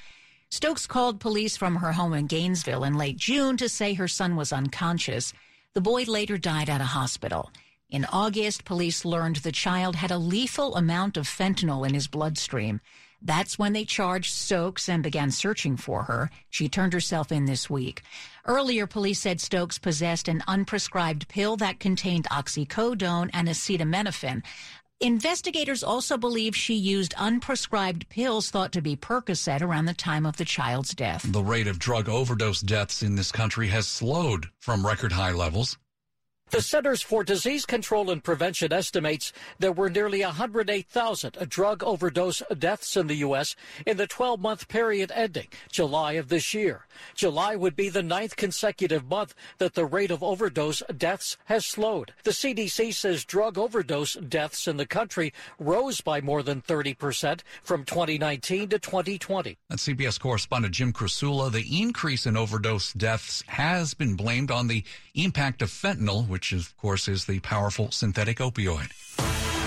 Stokes 0.50 0.86
called 0.86 1.20
police 1.20 1.56
from 1.56 1.76
her 1.76 1.92
home 1.92 2.14
in 2.14 2.26
Gainesville 2.26 2.82
in 2.82 2.94
late 2.94 3.16
June 3.16 3.56
to 3.58 3.68
say 3.68 3.94
her 3.94 4.08
son 4.08 4.34
was 4.34 4.52
unconscious. 4.52 5.32
The 5.74 5.80
boy 5.80 6.04
later 6.04 6.36
died 6.36 6.68
at 6.68 6.80
a 6.80 6.84
hospital. 6.84 7.52
In 7.88 8.04
August, 8.06 8.64
police 8.64 9.04
learned 9.04 9.36
the 9.36 9.52
child 9.52 9.96
had 9.96 10.10
a 10.10 10.18
lethal 10.18 10.74
amount 10.74 11.16
of 11.16 11.28
fentanyl 11.28 11.86
in 11.86 11.94
his 11.94 12.08
bloodstream. 12.08 12.80
That's 13.22 13.58
when 13.58 13.72
they 13.72 13.84
charged 13.84 14.32
Stokes 14.32 14.88
and 14.88 15.02
began 15.02 15.30
searching 15.30 15.76
for 15.76 16.04
her. 16.04 16.30
She 16.48 16.68
turned 16.68 16.92
herself 16.92 17.30
in 17.30 17.44
this 17.44 17.68
week. 17.68 18.02
Earlier, 18.46 18.86
police 18.86 19.20
said 19.20 19.40
Stokes 19.40 19.78
possessed 19.78 20.28
an 20.28 20.42
unprescribed 20.48 21.28
pill 21.28 21.56
that 21.58 21.80
contained 21.80 22.26
oxycodone 22.30 23.30
and 23.32 23.48
acetaminophen. 23.48 24.42
Investigators 25.02 25.82
also 25.82 26.18
believe 26.18 26.54
she 26.54 26.74
used 26.74 27.14
unprescribed 27.14 28.08
pills 28.10 28.50
thought 28.50 28.72
to 28.72 28.82
be 28.82 28.96
Percocet 28.96 29.62
around 29.62 29.86
the 29.86 29.94
time 29.94 30.26
of 30.26 30.36
the 30.36 30.44
child's 30.44 30.94
death. 30.94 31.24
The 31.26 31.42
rate 31.42 31.66
of 31.66 31.78
drug 31.78 32.08
overdose 32.08 32.60
deaths 32.60 33.02
in 33.02 33.16
this 33.16 33.32
country 33.32 33.68
has 33.68 33.88
slowed 33.88 34.48
from 34.58 34.86
record 34.86 35.12
high 35.12 35.32
levels. 35.32 35.78
The 36.50 36.60
Centers 36.60 37.00
for 37.00 37.22
Disease 37.22 37.64
Control 37.64 38.10
and 38.10 38.24
Prevention 38.24 38.72
estimates 38.72 39.32
there 39.60 39.70
were 39.70 39.88
nearly 39.88 40.22
108,000 40.22 41.48
drug 41.48 41.84
overdose 41.84 42.42
deaths 42.58 42.96
in 42.96 43.06
the 43.06 43.14
U.S. 43.16 43.54
in 43.86 43.98
the 43.98 44.08
12 44.08 44.40
month 44.40 44.66
period 44.66 45.12
ending 45.14 45.46
July 45.70 46.14
of 46.14 46.28
this 46.28 46.52
year. 46.52 46.86
July 47.14 47.54
would 47.54 47.76
be 47.76 47.88
the 47.88 48.02
ninth 48.02 48.34
consecutive 48.34 49.08
month 49.08 49.32
that 49.58 49.74
the 49.74 49.86
rate 49.86 50.10
of 50.10 50.24
overdose 50.24 50.82
deaths 50.96 51.36
has 51.44 51.64
slowed. 51.64 52.14
The 52.24 52.32
CDC 52.32 52.94
says 52.94 53.24
drug 53.24 53.56
overdose 53.56 54.14
deaths 54.14 54.66
in 54.66 54.76
the 54.76 54.86
country 54.86 55.32
rose 55.60 56.00
by 56.00 56.20
more 56.20 56.42
than 56.42 56.62
30% 56.62 57.42
from 57.62 57.84
2019 57.84 58.70
to 58.70 58.78
2020. 58.80 59.56
That's 59.68 59.86
CBS 59.86 60.18
correspondent 60.18 60.74
Jim 60.74 60.92
Krasula. 60.92 61.52
The 61.52 61.80
increase 61.80 62.26
in 62.26 62.36
overdose 62.36 62.92
deaths 62.92 63.44
has 63.46 63.94
been 63.94 64.16
blamed 64.16 64.50
on 64.50 64.66
the 64.66 64.82
impact 65.14 65.62
of 65.62 65.70
fentanyl, 65.70 66.26
which 66.26 66.39
which 66.40 66.52
of 66.52 66.74
course 66.78 67.06
is 67.06 67.26
the 67.26 67.38
powerful 67.40 67.90
synthetic 67.90 68.38
opioid. 68.38 69.19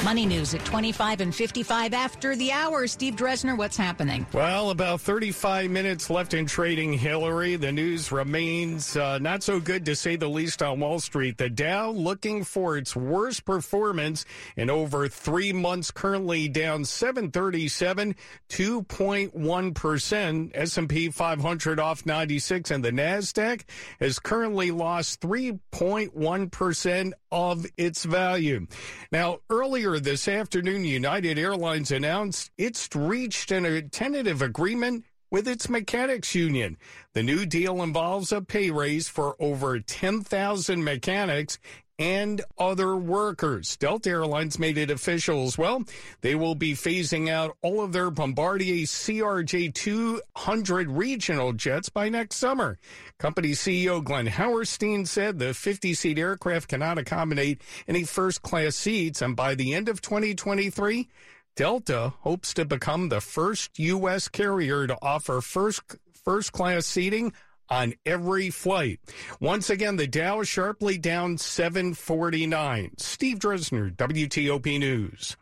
Money 0.03 0.25
news 0.25 0.53
at 0.53 0.65
25 0.65 1.21
and 1.21 1.33
55 1.33 1.93
after 1.93 2.35
the 2.35 2.51
hour. 2.51 2.87
Steve 2.87 3.15
Dresner, 3.15 3.57
what's 3.57 3.77
happening? 3.77 4.27
Well, 4.33 4.71
about 4.71 4.99
35 4.99 5.71
minutes 5.71 6.09
left 6.09 6.33
in 6.33 6.45
trading, 6.45 6.91
Hillary. 6.91 7.55
The 7.55 7.71
news 7.71 8.11
remains 8.11 8.97
uh, 8.97 9.19
not 9.19 9.43
so 9.43 9.61
good 9.61 9.85
to 9.85 9.95
say 9.95 10.17
the 10.17 10.27
least 10.27 10.61
on 10.61 10.81
Wall 10.81 10.99
Street. 10.99 11.37
The 11.37 11.49
Dow 11.49 11.91
looking 11.91 12.43
for 12.43 12.75
its 12.75 12.97
worst 12.97 13.45
performance 13.45 14.25
in 14.57 14.69
over 14.69 15.07
three 15.07 15.53
months, 15.53 15.89
currently 15.89 16.49
down 16.49 16.83
737, 16.83 18.13
2.1%. 18.49 20.51
S&P 20.53 21.09
500 21.11 21.79
off 21.79 22.05
96, 22.05 22.71
and 22.71 22.83
the 22.83 22.91
NASDAQ 22.91 23.61
has 24.01 24.19
currently 24.19 24.71
lost 24.71 25.21
3.1% 25.21 27.13
of 27.31 27.65
its 27.77 28.03
value. 28.03 28.67
Now, 29.11 29.39
earlier 29.49 29.92
this 29.99 30.27
afternoon, 30.27 30.85
United 30.85 31.37
Airlines 31.37 31.91
announced 31.91 32.51
it's 32.57 32.89
reached 32.95 33.51
a 33.51 33.77
uh, 33.77 33.81
tentative 33.91 34.41
agreement 34.41 35.05
with 35.31 35.47
its 35.47 35.67
mechanics 35.67 36.35
union. 36.35 36.77
The 37.13 37.23
new 37.23 37.45
deal 37.45 37.81
involves 37.81 38.31
a 38.31 38.41
pay 38.41 38.69
raise 38.69 39.07
for 39.07 39.35
over 39.39 39.79
10,000 39.79 40.83
mechanics 40.83 41.57
and 42.03 42.41
other 42.57 42.97
workers. 42.97 43.77
Delta 43.77 44.09
Airlines 44.09 44.59
made 44.59 44.77
it 44.77 44.91
official 44.91 45.45
as 45.45 45.57
well. 45.57 45.85
They 46.19 46.35
will 46.35 46.53
be 46.53 46.73
phasing 46.73 47.29
out 47.29 47.55
all 47.61 47.81
of 47.81 47.93
their 47.93 48.11
Bombardier 48.11 48.85
CRJ 48.85 49.73
200 49.73 50.91
regional 50.91 51.53
jets 51.53 51.87
by 51.87 52.09
next 52.09 52.35
summer. 52.35 52.77
Company 53.19 53.51
CEO 53.51 54.03
Glen 54.03 54.27
Hauenstein 54.27 55.07
said 55.07 55.39
the 55.39 55.53
50 55.53 55.93
seat 55.93 56.19
aircraft 56.19 56.67
cannot 56.67 56.97
accommodate 56.97 57.61
any 57.87 58.03
first 58.03 58.41
class 58.41 58.75
seats, 58.75 59.21
and 59.21 59.33
by 59.33 59.55
the 59.55 59.73
end 59.73 59.87
of 59.87 60.01
2023, 60.01 61.07
Delta 61.55 62.11
hopes 62.19 62.53
to 62.55 62.65
become 62.65 63.07
the 63.07 63.21
first 63.21 63.79
U.S. 63.79 64.27
carrier 64.27 64.87
to 64.87 64.97
offer 65.01 65.39
first 65.39 65.81
first 66.25 66.51
class 66.51 66.85
seating 66.85 67.31
on 67.73 67.95
every 68.05 68.51
flight. 68.51 68.99
Once 69.39 69.69
again, 69.69 69.95
the 69.95 70.05
Dow 70.05 70.41
is 70.41 70.47
sharply 70.47 70.97
down 70.97 71.39
749. 71.39 72.91
Steve 72.97 73.39
Dresner, 73.39 73.93
WTOP 73.95 74.79
News. 74.79 75.35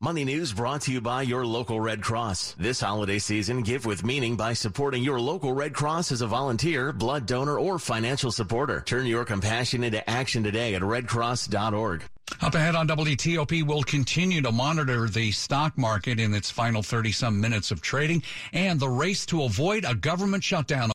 Money 0.00 0.26
News 0.26 0.52
brought 0.52 0.82
to 0.82 0.92
you 0.92 1.00
by 1.00 1.22
your 1.22 1.46
local 1.46 1.80
Red 1.80 2.02
Cross. 2.02 2.56
This 2.58 2.82
holiday 2.82 3.18
season, 3.18 3.62
give 3.62 3.86
with 3.86 4.04
meaning 4.04 4.36
by 4.36 4.52
supporting 4.52 5.02
your 5.02 5.18
local 5.18 5.54
Red 5.54 5.72
Cross 5.72 6.12
as 6.12 6.20
a 6.20 6.26
volunteer, 6.26 6.92
blood 6.92 7.24
donor, 7.24 7.58
or 7.58 7.78
financial 7.78 8.30
supporter. 8.30 8.82
Turn 8.82 9.06
your 9.06 9.24
compassion 9.24 9.82
into 9.82 10.08
action 10.10 10.44
today 10.44 10.74
at 10.74 10.82
redcross.org. 10.82 12.04
Up 12.40 12.54
ahead 12.54 12.74
on 12.74 12.88
WTOP, 12.88 13.66
we'll 13.66 13.82
continue 13.82 14.40
to 14.42 14.50
monitor 14.50 15.08
the 15.08 15.30
stock 15.30 15.76
market 15.78 16.18
in 16.18 16.34
its 16.34 16.50
final 16.50 16.82
30 16.82 17.12
some 17.12 17.40
minutes 17.40 17.70
of 17.70 17.80
trading 17.80 18.22
and 18.52 18.80
the 18.80 18.88
race 18.88 19.26
to 19.26 19.44
avoid 19.44 19.84
a 19.86 19.94
government 19.94 20.42
shutdown. 20.42 20.90